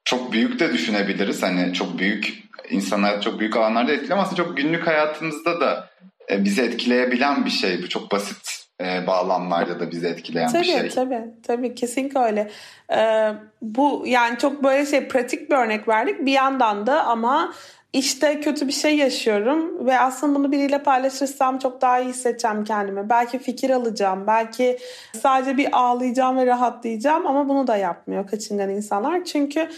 çok 0.05 0.31
büyük 0.31 0.59
de 0.59 0.73
düşünebiliriz. 0.73 1.43
Hani 1.43 1.73
çok 1.73 1.99
büyük 1.99 2.43
insanlar 2.69 3.21
çok 3.21 3.39
büyük 3.39 3.57
alanlarda 3.57 3.91
etkiliyor 3.91 4.17
ama 4.17 4.27
aslında 4.27 4.43
çok 4.43 4.57
günlük 4.57 4.87
hayatımızda 4.87 5.61
da 5.61 5.89
e, 6.31 6.43
bizi 6.43 6.61
etkileyebilen 6.61 7.45
bir 7.45 7.49
şey 7.49 7.83
bu. 7.83 7.89
Çok 7.89 8.11
basit 8.11 8.56
e, 8.81 9.07
bağlamlarda 9.07 9.79
da 9.79 9.91
bizi 9.91 10.07
etkileyen 10.07 10.51
tabii, 10.51 10.61
bir 10.61 10.67
şey. 10.67 10.75
Tabii 10.75 10.89
tabii 10.89 11.31
tabii 11.43 11.75
kesinlikle 11.75 12.19
öyle. 12.19 12.51
Ee, 12.91 13.33
bu 13.61 14.03
yani 14.05 14.37
çok 14.37 14.63
böyle 14.63 14.85
şey 14.85 15.07
pratik 15.07 15.49
bir 15.49 15.55
örnek 15.55 15.87
verdik 15.87 16.25
bir 16.25 16.31
yandan 16.31 16.87
da 16.87 17.03
ama 17.03 17.53
işte 17.93 18.39
kötü 18.39 18.67
bir 18.67 18.73
şey 18.73 18.97
yaşıyorum 18.97 19.85
ve 19.85 19.99
aslında 19.99 20.39
bunu 20.39 20.51
biriyle 20.51 20.83
paylaşırsam 20.83 21.59
çok 21.59 21.81
daha 21.81 21.99
iyi 21.99 22.09
hissedeceğim 22.09 22.63
kendimi. 22.63 23.09
Belki 23.09 23.39
fikir 23.39 23.69
alacağım, 23.69 24.27
belki 24.27 24.77
sadece 25.21 25.57
bir 25.57 25.77
ağlayacağım 25.77 26.37
ve 26.37 26.45
rahatlayacağım 26.45 27.27
ama 27.27 27.49
bunu 27.49 27.67
da 27.67 27.77
yapmıyor 27.77 28.27
kaçıngan 28.27 28.69
insanlar. 28.69 29.25
Çünkü 29.25 29.69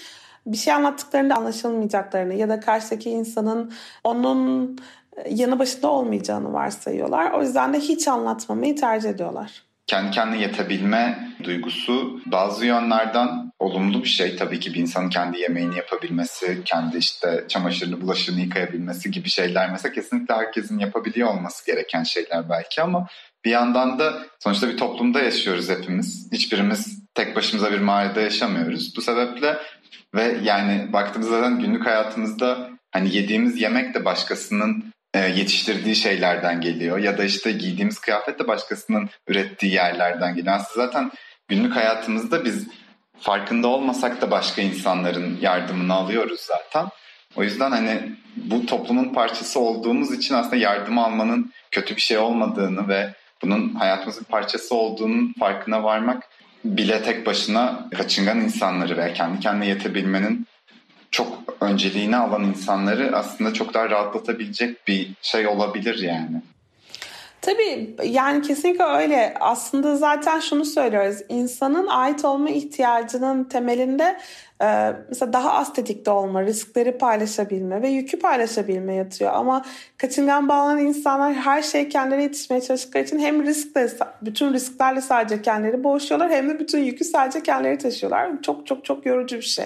bir 0.46 0.58
şey 0.58 0.74
anlattıklarında 0.74 1.36
anlaşılmayacaklarını 1.36 2.34
ya 2.34 2.50
da 2.50 2.60
karşıdaki 2.60 3.10
insanın 3.10 3.74
onun 4.04 4.78
yanı 5.30 5.60
başında 5.60 5.88
olmayacağını 5.88 6.54
varsayıyorlar. 6.54 7.32
O 7.32 7.42
yüzden 7.42 7.74
de 7.74 7.80
hiç 7.80 8.08
anlatmamayı 8.08 8.76
tercih 8.76 9.10
ediyorlar. 9.10 9.64
Kendi 9.88 10.12
kendine 10.12 10.42
yetebilme 10.42 11.30
duygusu 11.44 12.22
bazı 12.26 12.66
yönlerden 12.66 13.52
olumlu 13.60 14.04
bir 14.04 14.08
şey. 14.08 14.36
Tabii 14.36 14.60
ki 14.60 14.74
bir 14.74 14.80
insanın 14.80 15.10
kendi 15.10 15.40
yemeğini 15.40 15.78
yapabilmesi, 15.78 16.62
kendi 16.66 16.98
işte 16.98 17.46
çamaşırını, 17.48 18.02
bulaşığını 18.02 18.40
yıkayabilmesi 18.40 19.12
gibi 19.12 19.30
şeyler 19.30 19.72
mesela 19.72 19.94
kesinlikle 19.94 20.36
herkesin 20.36 20.80
yapabiliyor 20.80 21.30
olması 21.30 21.66
gereken 21.66 22.04
şeyler 22.04 22.50
belki 22.50 22.82
ama 22.82 23.08
bir 23.46 23.52
yandan 23.52 24.00
da 24.00 24.14
sonuçta 24.40 24.70
bir 24.70 24.78
toplumda 24.78 25.22
yaşıyoruz 25.22 25.70
hepimiz. 25.70 26.32
Hiçbirimiz 26.32 27.00
tek 27.16 27.36
başımıza 27.36 27.72
bir 27.72 27.80
mahallede 27.80 28.22
yaşamıyoruz. 28.22 28.94
Bu 28.98 29.02
sebeple 29.02 29.58
ve 30.16 30.38
yani 30.44 30.94
baktığımızda 30.94 31.32
zaten 31.32 31.60
günlük 31.60 31.86
hayatımızda 31.86 32.70
hani 32.92 33.16
yediğimiz 33.16 33.62
yemek 33.62 33.94
de 33.94 34.06
başkasının 34.06 34.94
e, 35.14 35.20
yetiştirdiği 35.20 35.96
şeylerden 35.96 36.62
geliyor 36.62 36.98
ya 36.98 37.18
da 37.18 37.24
işte 37.24 37.52
giydiğimiz 37.52 38.00
kıyafet 38.00 38.40
de 38.40 38.48
başkasının 38.48 39.10
ürettiği 39.28 39.74
yerlerden 39.74 40.36
geliyor. 40.36 40.56
Aslında 40.56 40.86
zaten 40.86 41.12
günlük 41.48 41.76
hayatımızda 41.76 42.46
biz 42.46 42.68
farkında 43.20 43.68
olmasak 43.68 44.22
da 44.22 44.32
başka 44.32 44.62
insanların 44.62 45.38
yardımını 45.42 45.94
alıyoruz 45.94 46.40
zaten. 46.40 46.88
O 47.36 47.44
yüzden 47.44 47.72
hani 47.72 48.02
bu 48.36 48.66
toplumun 48.66 49.14
parçası 49.14 49.60
olduğumuz 49.60 50.14
için 50.14 50.36
aslında 50.36 50.56
yardım 50.56 50.98
almanın 50.98 51.54
kötü 51.72 51.96
bir 51.96 52.02
şey 52.02 52.18
olmadığını 52.18 52.88
ve 52.88 53.14
bunun 53.42 53.74
hayatımızın 53.74 54.24
parçası 54.24 54.76
olduğunun 54.76 55.34
farkına 55.40 55.84
varmak 55.84 56.24
bile 56.66 57.04
tek 57.04 57.26
başına 57.26 57.90
kaçıngan 57.98 58.40
insanları 58.40 58.98
ve 58.98 59.14
kendi 59.14 59.40
kendine 59.40 59.68
yetebilmenin 59.68 60.48
çok 61.12 61.28
önceliğini 61.62 62.16
alan 62.16 62.44
insanları 62.44 63.18
aslında 63.18 63.54
çok 63.54 63.74
daha 63.74 63.90
rahatlatabilecek 63.90 64.88
bir 64.88 65.12
şey 65.22 65.48
olabilir 65.48 66.00
yani. 66.04 66.42
Tabii 67.42 67.96
yani 68.04 68.42
kesinlikle 68.42 68.84
öyle. 68.84 69.34
Aslında 69.40 69.96
zaten 69.96 70.40
şunu 70.40 70.66
söylüyoruz. 70.66 71.18
İnsanın 71.30 71.88
ait 71.88 72.26
olma 72.26 72.50
ihtiyacının 72.50 73.44
temelinde 73.44 74.20
e, 74.62 74.94
mesela 75.10 75.34
daha 75.34 75.54
az 75.54 75.74
tetikte 75.74 76.12
olma, 76.12 76.44
riskleri 76.44 76.98
paylaşabilme 76.98 77.82
ve 77.82 77.90
yükü 77.90 78.20
paylaşabilme 78.20 78.94
yatıyor. 78.94 79.32
Ama 79.34 79.66
kaçıngan 79.98 80.50
bağlanan 80.50 80.80
insanlar 80.80 81.34
her 81.34 81.62
şey 81.62 81.90
kendileri 81.90 82.24
yetişmeye 82.24 82.62
çalıştıkları 82.62 83.04
için 83.04 83.20
hem 83.20 83.44
riskle, 83.44 83.90
bütün 84.22 84.54
risklerle 84.54 85.02
sadece 85.02 85.42
kendileri 85.42 85.84
boğuşuyorlar 85.84 86.32
hem 86.32 86.50
de 86.50 86.60
bütün 86.60 86.84
yükü 86.84 87.06
sadece 87.06 87.44
kendileri 87.44 87.78
taşıyorlar. 87.78 88.42
Çok 88.42 88.68
çok 88.68 88.86
çok 88.86 89.06
yorucu 89.06 89.36
bir 89.36 89.42
şey. 89.42 89.66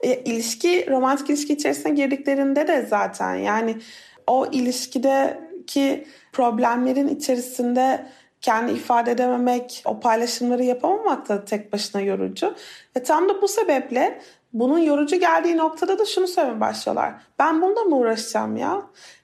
E, 0.00 0.14
ilişki, 0.14 0.86
romantik 0.90 1.30
ilişki 1.30 1.52
içerisine 1.52 1.92
girdiklerinde 1.92 2.68
de 2.68 2.86
zaten 2.90 3.34
yani 3.34 3.76
o 4.26 4.46
ilişkideki 4.46 6.06
problemlerin 6.32 7.08
içerisinde 7.08 8.06
kendi 8.40 8.72
ifade 8.72 9.10
edememek, 9.10 9.82
o 9.84 10.00
paylaşımları 10.00 10.64
yapamamak 10.64 11.28
da 11.28 11.44
tek 11.44 11.72
başına 11.72 12.00
yorucu. 12.00 12.54
Ve 12.96 13.02
tam 13.02 13.28
da 13.28 13.42
bu 13.42 13.48
sebeple 13.48 14.20
bunun 14.52 14.78
yorucu 14.78 15.16
geldiği 15.16 15.56
noktada 15.56 15.98
da 15.98 16.04
şunu 16.04 16.26
söylemeye 16.26 16.60
başlıyorlar. 16.60 17.14
Ben 17.38 17.62
bununla 17.62 17.82
mı 17.82 17.96
uğraşacağım 17.96 18.56
ya? 18.56 18.82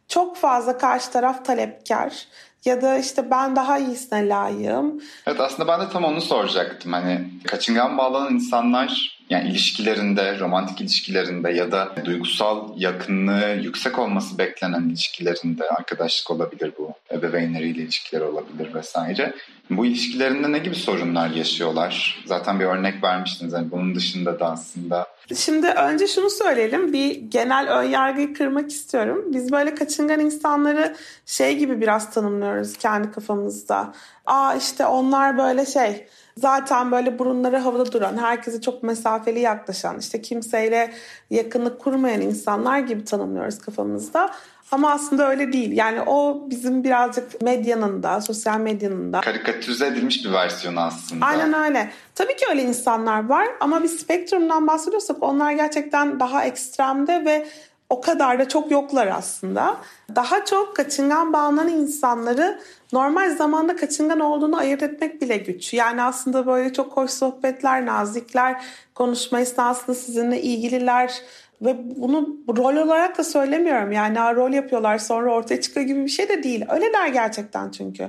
Çok 0.08 0.36
fazla 0.36 0.78
karşı 0.78 1.10
taraf 1.10 1.44
talepkar 1.44 2.26
ya 2.64 2.82
da 2.82 2.98
işte 2.98 3.30
ben 3.30 3.56
daha 3.56 3.78
iyisine 3.78 4.28
layığım. 4.28 5.02
Evet 5.26 5.40
aslında 5.40 5.68
ben 5.68 5.80
de 5.80 5.92
tam 5.92 6.04
onu 6.04 6.20
soracaktım. 6.20 6.92
Hani 6.92 7.28
kaçıngan 7.46 7.98
bağlanan 7.98 8.34
insanlar 8.34 9.21
yani 9.32 9.48
ilişkilerinde, 9.48 10.38
romantik 10.38 10.80
ilişkilerinde 10.80 11.50
ya 11.50 11.72
da 11.72 11.94
duygusal 12.04 12.80
yakınlığı 12.80 13.58
yüksek 13.62 13.98
olması 13.98 14.38
beklenen 14.38 14.88
ilişkilerinde 14.88 15.68
arkadaşlık 15.68 16.30
olabilir 16.30 16.72
bu, 16.78 16.92
ebeveynleriyle 17.12 17.82
ilişkileri 17.82 18.24
olabilir 18.24 18.74
vesaire. 18.74 19.34
Bu 19.70 19.86
ilişkilerinde 19.86 20.52
ne 20.52 20.58
gibi 20.58 20.74
sorunlar 20.74 21.30
yaşıyorlar? 21.30 22.22
Zaten 22.26 22.60
bir 22.60 22.64
örnek 22.64 23.04
vermiştiniz. 23.04 23.52
Yani 23.52 23.70
bunun 23.70 23.94
dışında 23.94 24.40
da 24.40 24.50
aslında 24.50 25.06
Şimdi 25.36 25.66
önce 25.66 26.06
şunu 26.06 26.30
söyleyelim. 26.30 26.92
Bir 26.92 27.14
genel 27.16 27.68
ön 27.78 27.82
yargıyı 27.82 28.34
kırmak 28.34 28.70
istiyorum. 28.70 29.24
Biz 29.26 29.52
böyle 29.52 29.74
kaçıngan 29.74 30.20
insanları 30.20 30.96
şey 31.26 31.58
gibi 31.58 31.80
biraz 31.80 32.10
tanımlıyoruz 32.10 32.76
kendi 32.76 33.10
kafamızda. 33.10 33.92
Aa 34.26 34.54
işte 34.54 34.86
onlar 34.86 35.38
böyle 35.38 35.66
şey 35.66 36.06
zaten 36.36 36.90
böyle 36.90 37.18
burunları 37.18 37.56
havada 37.56 37.92
duran, 37.92 38.18
herkese 38.18 38.60
çok 38.60 38.82
mesafeli 38.82 39.40
yaklaşan, 39.40 39.98
işte 39.98 40.22
kimseyle 40.22 40.92
yakınlık 41.30 41.80
kurmayan 41.80 42.20
insanlar 42.20 42.78
gibi 42.78 43.04
tanımlıyoruz 43.04 43.58
kafamızda. 43.58 44.30
Ama 44.72 44.90
aslında 44.90 45.28
öyle 45.30 45.52
değil. 45.52 45.72
Yani 45.72 46.00
o 46.02 46.46
bizim 46.50 46.84
birazcık 46.84 47.42
medyanın 47.42 48.02
da, 48.02 48.20
sosyal 48.20 48.60
medyanın 48.60 49.12
da. 49.12 49.20
Karikatürize 49.20 49.86
edilmiş 49.86 50.24
bir 50.24 50.32
versiyonu 50.32 50.80
aslında. 50.80 51.26
Aynen 51.26 51.52
öyle. 51.52 51.90
Tabii 52.14 52.36
ki 52.36 52.46
öyle 52.50 52.62
insanlar 52.62 53.28
var 53.28 53.48
ama 53.60 53.82
bir 53.82 53.88
spektrumdan 53.88 54.66
bahsediyorsak 54.66 55.22
onlar 55.22 55.52
gerçekten 55.52 56.20
daha 56.20 56.44
ekstremde 56.44 57.24
ve 57.24 57.46
o 57.88 58.00
kadar 58.00 58.38
da 58.38 58.48
çok 58.48 58.70
yoklar 58.70 59.06
aslında. 59.06 59.76
Daha 60.14 60.44
çok 60.44 60.76
kaçıngan 60.76 61.32
bağlanan 61.32 61.68
insanları 61.68 62.60
normal 62.92 63.36
zamanda 63.36 63.76
kaçıngan 63.76 64.20
olduğunu 64.20 64.56
ayırt 64.56 64.82
etmek 64.82 65.22
bile 65.22 65.36
güç. 65.36 65.74
Yani 65.74 66.02
aslında 66.02 66.46
böyle 66.46 66.72
çok 66.72 66.96
hoş 66.96 67.10
sohbetler, 67.10 67.86
nazikler, 67.86 68.62
konuşma 68.94 69.40
esnasında 69.40 69.94
sizinle 69.94 70.42
ilgililer 70.42 71.22
ve 71.62 71.76
bunu 71.96 72.36
rol 72.56 72.76
olarak 72.76 73.18
da 73.18 73.24
söylemiyorum. 73.24 73.92
Yani 73.92 74.36
rol 74.36 74.52
yapıyorlar 74.52 74.98
sonra 74.98 75.34
ortaya 75.34 75.60
çıkıyor 75.60 75.86
gibi 75.86 76.04
bir 76.04 76.10
şey 76.10 76.28
de 76.28 76.42
değil. 76.42 76.64
Öyleler 76.68 77.08
gerçekten 77.08 77.70
çünkü. 77.70 78.08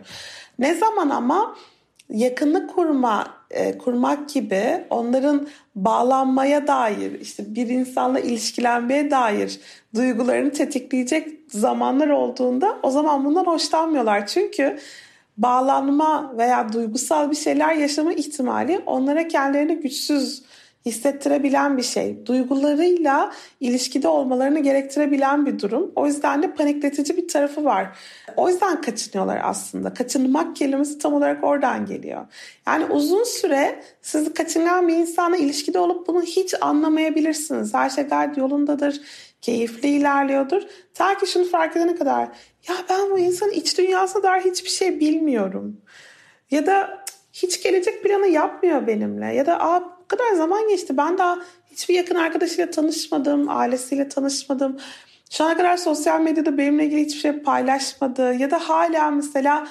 Ne 0.59 0.73
zaman 0.75 1.09
ama 1.09 1.55
yakınlık 2.09 2.69
kurma 2.69 3.27
e, 3.51 3.77
kurmak 3.77 4.29
gibi 4.29 4.85
onların 4.89 5.47
bağlanmaya 5.75 6.67
dair 6.67 7.19
işte 7.19 7.55
bir 7.55 7.67
insanla 7.67 8.19
ilişkilenmeye 8.19 9.11
dair 9.11 9.59
duygularını 9.95 10.51
tetikleyecek 10.51 11.27
zamanlar 11.49 12.07
olduğunda 12.07 12.77
o 12.83 12.89
zaman 12.91 13.25
bundan 13.25 13.45
hoşlanmıyorlar. 13.45 14.27
Çünkü 14.27 14.79
bağlanma 15.37 16.33
veya 16.37 16.73
duygusal 16.73 17.31
bir 17.31 17.35
şeyler 17.35 17.75
yaşama 17.75 18.13
ihtimali 18.13 18.81
onlara 18.85 19.27
kendilerini 19.27 19.75
güçsüz 19.75 20.43
hissettirebilen 20.85 21.77
bir 21.77 21.83
şey. 21.83 22.25
Duygularıyla 22.25 23.31
ilişkide 23.59 24.07
olmalarını 24.07 24.59
gerektirebilen 24.59 25.45
bir 25.45 25.59
durum. 25.59 25.91
O 25.95 26.07
yüzden 26.07 26.43
de 26.43 26.53
panikletici 26.53 27.17
bir 27.17 27.27
tarafı 27.27 27.65
var. 27.65 27.97
O 28.37 28.49
yüzden 28.49 28.81
kaçınıyorlar 28.81 29.41
aslında. 29.43 29.93
Kaçınmak 29.93 30.55
kelimesi 30.55 30.97
tam 30.97 31.13
olarak 31.13 31.43
oradan 31.43 31.85
geliyor. 31.85 32.25
Yani 32.67 32.85
uzun 32.85 33.23
süre 33.23 33.83
siz 34.01 34.33
kaçıngan 34.33 34.87
bir 34.87 34.95
insanla 34.95 35.37
ilişkide 35.37 35.79
olup 35.79 36.07
bunu 36.07 36.21
hiç 36.21 36.53
anlamayabilirsiniz. 36.61 37.73
Her 37.73 37.89
şey 37.89 38.03
gayet 38.03 38.37
yolundadır, 38.37 39.01
keyifli 39.41 39.89
ilerliyordur. 39.89 40.61
Ta 40.93 41.17
ki 41.17 41.27
şunu 41.27 41.45
fark 41.45 41.77
edene 41.77 41.95
kadar 41.95 42.23
ya 42.67 42.75
ben 42.89 43.11
bu 43.11 43.19
insanın 43.19 43.51
iç 43.51 43.77
dünyasına 43.77 44.23
dair 44.23 44.41
hiçbir 44.41 44.69
şey 44.69 44.99
bilmiyorum. 44.99 45.77
Ya 46.51 46.65
da 46.65 47.03
hiç 47.33 47.63
gelecek 47.63 48.03
planı 48.03 48.27
yapmıyor 48.27 48.87
benimle. 48.87 49.35
Ya 49.35 49.45
da 49.45 49.59
Aa, 49.59 49.92
kadar 50.17 50.33
zaman 50.33 50.67
geçti. 50.67 50.97
Ben 50.97 51.17
daha 51.17 51.39
hiçbir 51.71 51.93
yakın 51.93 52.15
arkadaşıyla 52.15 52.71
tanışmadım, 52.71 53.49
ailesiyle 53.49 54.09
tanışmadım. 54.09 54.77
Şu 55.29 55.43
ana 55.43 55.57
kadar 55.57 55.77
sosyal 55.77 56.21
medyada 56.21 56.57
benimle 56.57 56.85
ilgili 56.85 57.05
hiçbir 57.05 57.19
şey 57.19 57.31
paylaşmadı. 57.31 58.33
Ya 58.33 58.51
da 58.51 58.69
hala 58.69 59.11
mesela 59.11 59.67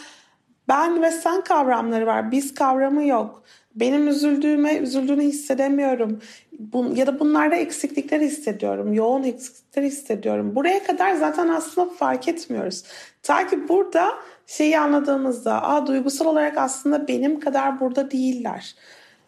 ben 0.68 1.02
ve 1.02 1.10
sen 1.10 1.40
kavramları 1.40 2.06
var. 2.06 2.30
Biz 2.30 2.54
kavramı 2.54 3.06
yok. 3.06 3.42
Benim 3.74 4.08
üzüldüğüme 4.08 4.76
üzüldüğünü 4.76 5.22
hissedemiyorum. 5.22 6.20
Bun, 6.58 6.94
ya 6.94 7.06
da 7.06 7.20
bunlarda 7.20 7.54
eksiklikler 7.56 8.20
hissediyorum. 8.20 8.92
Yoğun 8.92 9.22
eksiklikler 9.22 9.82
hissediyorum. 9.82 10.54
Buraya 10.54 10.84
kadar 10.84 11.14
zaten 11.14 11.48
aslında 11.48 11.88
fark 11.90 12.28
etmiyoruz. 12.28 12.84
Ta 13.22 13.46
ki 13.46 13.68
burada 13.68 14.12
şeyi 14.46 14.78
anladığımızda 14.78 15.62
Aa, 15.62 15.86
duygusal 15.86 16.26
olarak 16.26 16.58
aslında 16.58 17.08
benim 17.08 17.40
kadar 17.40 17.80
burada 17.80 18.10
değiller. 18.10 18.74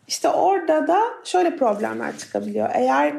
İşte 0.09 0.29
orada 0.29 0.87
da 0.87 1.01
şöyle 1.25 1.57
problemler 1.57 2.19
çıkabiliyor. 2.19 2.71
Eğer 2.73 3.15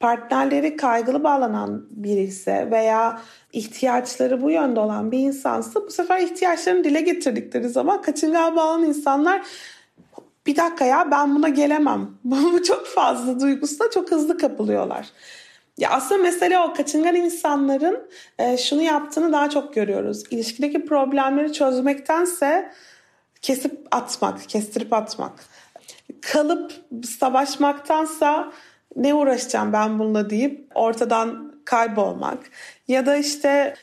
partnerleri 0.00 0.76
kaygılı 0.76 1.24
bağlanan 1.24 1.86
biri 1.90 2.20
ise 2.20 2.68
veya 2.70 3.20
ihtiyaçları 3.52 4.42
bu 4.42 4.50
yönde 4.50 4.80
olan 4.80 5.12
bir 5.12 5.18
insansa 5.18 5.86
bu 5.86 5.90
sefer 5.90 6.18
ihtiyaçlarını 6.18 6.84
dile 6.84 7.00
getirdikleri 7.00 7.68
zaman 7.68 8.02
kaçıngağa 8.02 8.56
bağlanan 8.56 8.84
insanlar 8.84 9.42
bir 10.46 10.56
dakika 10.56 10.84
ya 10.84 11.10
ben 11.10 11.34
buna 11.34 11.48
gelemem. 11.48 12.10
Bu 12.24 12.62
çok 12.62 12.86
fazla 12.86 13.40
duygusuna 13.40 13.90
çok 13.90 14.10
hızlı 14.10 14.38
kapılıyorlar. 14.38 15.06
Ya 15.78 15.90
aslında 15.90 16.22
mesele 16.22 16.58
o 16.58 16.74
kaçıngan 16.74 17.14
insanların 17.14 18.08
e, 18.38 18.56
şunu 18.56 18.82
yaptığını 18.82 19.32
daha 19.32 19.50
çok 19.50 19.74
görüyoruz. 19.74 20.22
İlişkideki 20.30 20.84
problemleri 20.84 21.52
çözmektense 21.52 22.72
kesip 23.42 23.88
atmak, 23.90 24.48
kestirip 24.48 24.92
atmak. 24.92 25.32
Kalıp 26.22 26.72
savaşmaktansa 27.04 28.52
ne 28.96 29.14
uğraşacağım 29.14 29.72
ben 29.72 29.98
bununla 29.98 30.30
deyip 30.30 30.70
ortadan 30.74 31.50
kaybolmak. 31.64 32.38
Ya 32.88 33.06
da 33.06 33.16
işte 33.16 33.74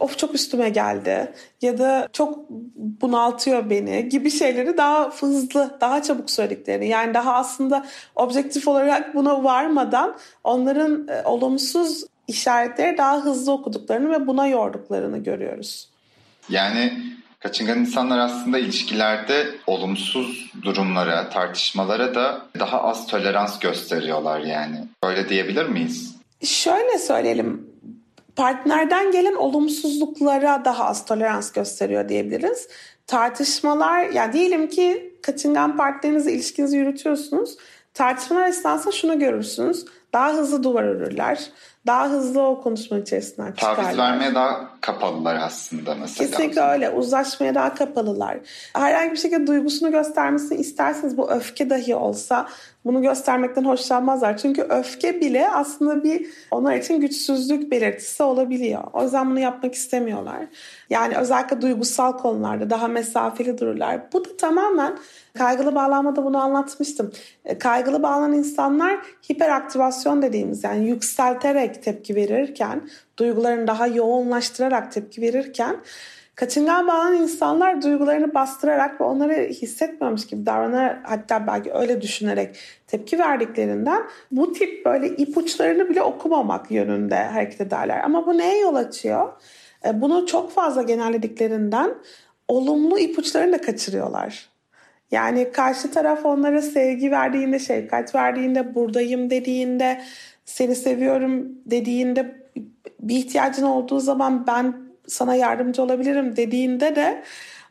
of 0.00 0.18
çok 0.18 0.34
üstüme 0.34 0.68
geldi 0.68 1.32
ya 1.62 1.78
da 1.78 2.08
çok 2.12 2.38
bunaltıyor 2.76 3.70
beni 3.70 4.08
gibi 4.08 4.30
şeyleri 4.30 4.76
daha 4.76 5.10
hızlı, 5.10 5.78
daha 5.80 6.02
çabuk 6.02 6.30
söylediklerini. 6.30 6.88
Yani 6.88 7.14
daha 7.14 7.34
aslında 7.34 7.86
objektif 8.16 8.68
olarak 8.68 9.14
buna 9.14 9.44
varmadan 9.44 10.16
onların 10.44 11.08
e, 11.08 11.22
olumsuz 11.24 12.04
işaretleri 12.28 12.98
daha 12.98 13.24
hızlı 13.24 13.52
okuduklarını 13.52 14.10
ve 14.10 14.26
buna 14.26 14.46
yorduklarını 14.46 15.18
görüyoruz. 15.18 15.88
Yani 16.48 16.92
kaçıngan 17.40 17.78
insanlar 17.78 18.18
aslında 18.18 18.58
ilişkilerde 18.58 19.46
olumsuz 19.66 20.50
durumlara, 20.62 21.30
tartışmalara 21.30 22.14
da 22.14 22.46
daha 22.58 22.82
az 22.82 23.06
tolerans 23.06 23.58
gösteriyorlar 23.58 24.40
yani. 24.40 24.76
Öyle 25.02 25.28
diyebilir 25.28 25.66
miyiz? 25.66 26.16
Şöyle 26.42 26.98
söyleyelim 26.98 27.70
partnerden 28.36 29.10
gelen 29.10 29.34
olumsuzluklara 29.34 30.64
daha 30.64 30.84
az 30.84 31.04
tolerans 31.04 31.52
gösteriyor 31.52 32.08
diyebiliriz. 32.08 32.68
Tartışmalar 33.06 34.04
yani 34.04 34.32
diyelim 34.32 34.68
ki 34.68 35.14
kaçıngan 35.22 35.76
partnerinizle 35.76 36.32
ilişkinizi 36.32 36.76
yürütüyorsunuz. 36.76 37.56
Tartışmalar 37.94 38.48
esnasında 38.48 38.92
şunu 38.92 39.18
görürsünüz. 39.18 39.84
Daha 40.12 40.32
hızlı 40.32 40.62
duvar 40.62 40.82
örürler. 40.84 41.50
Daha 41.86 42.08
hızlı 42.08 42.42
o 42.42 42.60
konuşma 42.62 42.98
içerisinden 42.98 43.52
çıkarlar. 43.52 43.84
Taviz 43.84 43.98
vermeye 43.98 44.34
daha 44.34 44.80
kapalılar 44.80 45.36
aslında 45.36 45.94
mesela. 45.94 46.30
Kesinlikle 46.30 46.60
öyle. 46.60 46.90
Uzlaşmaya 46.90 47.54
daha 47.54 47.74
kapalılar. 47.74 48.38
Herhangi 48.74 49.12
bir 49.12 49.16
şekilde 49.16 49.46
duygusunu 49.46 49.90
göstermesini 49.90 50.58
isterseniz 50.58 51.16
bu 51.16 51.30
öfke 51.30 51.70
dahi 51.70 51.94
olsa 51.94 52.48
bunu 52.84 53.02
göstermekten 53.02 53.64
hoşlanmazlar. 53.64 54.36
Çünkü 54.36 54.62
öfke 54.62 55.20
bile 55.20 55.50
aslında 55.50 56.04
bir 56.04 56.26
onlar 56.50 56.74
için 56.74 57.00
güçsüzlük 57.00 57.70
belirtisi 57.70 58.22
olabiliyor. 58.22 58.82
O 58.92 59.02
yüzden 59.02 59.30
bunu 59.30 59.40
yapmak 59.40 59.74
istemiyorlar. 59.74 60.38
Yani 60.90 61.16
özellikle 61.16 61.62
duygusal 61.62 62.12
konularda 62.12 62.70
daha 62.70 62.88
mesafeli 62.88 63.58
dururlar. 63.58 64.12
Bu 64.12 64.24
da 64.24 64.36
tamamen 64.36 64.98
kaygılı 65.38 65.74
bağlanmada 65.74 66.24
bunu 66.24 66.38
anlatmıştım. 66.38 67.12
E, 67.44 67.58
kaygılı 67.58 68.02
bağlanan 68.02 68.32
insanlar 68.32 68.98
hiperaktivasyon 69.32 70.22
dediğimiz 70.22 70.64
yani 70.64 70.88
yükselterek 70.88 71.82
tepki 71.82 72.14
verirken, 72.14 72.90
duygularını 73.18 73.66
daha 73.66 73.86
yoğunlaştırarak 73.86 74.92
tepki 74.92 75.22
verirken 75.22 75.76
Kaçıngan 76.40 76.88
bağlanan 76.88 77.16
insanlar 77.16 77.82
duygularını 77.82 78.34
bastırarak 78.34 79.00
ve 79.00 79.04
onları 79.04 79.34
hissetmemiş 79.34 80.26
gibi 80.26 80.46
davranarak 80.46 81.10
hatta 81.10 81.46
belki 81.46 81.72
öyle 81.72 82.00
düşünerek 82.00 82.56
tepki 82.86 83.18
verdiklerinden 83.18 84.02
bu 84.30 84.52
tip 84.52 84.84
böyle 84.84 85.08
ipuçlarını 85.08 85.88
bile 85.88 86.02
okumamak 86.02 86.70
yönünde 86.70 87.24
hareket 87.24 87.60
ederler. 87.60 88.00
Ama 88.04 88.26
bu 88.26 88.38
neye 88.38 88.60
yol 88.60 88.74
açıyor? 88.74 89.32
E, 89.86 90.00
bunu 90.00 90.26
çok 90.26 90.52
fazla 90.52 90.82
genellediklerinden 90.82 91.94
olumlu 92.48 92.98
ipuçlarını 92.98 93.52
da 93.52 93.60
kaçırıyorlar. 93.60 94.49
Yani 95.10 95.52
karşı 95.52 95.90
taraf 95.90 96.26
onlara 96.26 96.62
sevgi 96.62 97.10
verdiğinde, 97.10 97.58
şefkat 97.58 98.14
verdiğinde, 98.14 98.74
buradayım 98.74 99.30
dediğinde, 99.30 100.02
seni 100.44 100.74
seviyorum 100.74 101.48
dediğinde, 101.66 102.40
bir 103.00 103.16
ihtiyacın 103.16 103.62
olduğu 103.62 104.00
zaman 104.00 104.46
ben 104.46 104.74
sana 105.06 105.34
yardımcı 105.34 105.82
olabilirim 105.82 106.36
dediğinde 106.36 106.96
de 106.96 107.22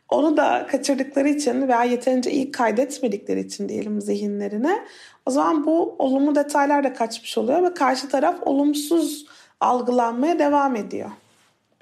onu 0.08 0.36
da 0.36 0.66
kaçırdıkları 0.70 1.28
için 1.28 1.68
veya 1.68 1.84
yeterince 1.84 2.30
iyi 2.30 2.50
kaydetmedikleri 2.50 3.40
için 3.40 3.68
diyelim 3.68 4.00
zihinlerine 4.00 4.78
o 5.26 5.30
zaman 5.30 5.66
bu 5.66 5.96
olumlu 5.98 6.34
detaylar 6.34 6.84
da 6.84 6.92
kaçmış 6.92 7.38
oluyor 7.38 7.62
ve 7.62 7.74
karşı 7.74 8.08
taraf 8.08 8.36
olumsuz 8.42 9.26
algılanmaya 9.60 10.38
devam 10.38 10.76
ediyor. 10.76 11.10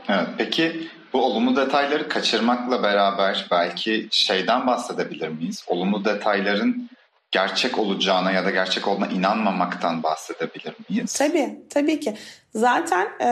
Evet, 0.08 0.28
peki 0.38 0.88
bu 1.12 1.24
olumlu 1.24 1.56
detayları 1.56 2.08
kaçırmakla 2.08 2.82
beraber 2.82 3.46
belki 3.50 4.08
şeyden 4.10 4.66
bahsedebilir 4.66 5.28
miyiz? 5.28 5.64
Olumlu 5.66 6.04
detayların 6.04 6.90
gerçek 7.30 7.78
olacağına 7.78 8.32
ya 8.32 8.44
da 8.44 8.50
gerçek 8.50 8.88
olduğuna 8.88 9.06
inanmamaktan 9.06 10.02
bahsedebilir 10.02 10.74
miyiz? 10.88 11.12
Tabii, 11.12 11.58
tabii 11.70 12.00
ki. 12.00 12.16
Zaten 12.54 13.08
e, 13.20 13.28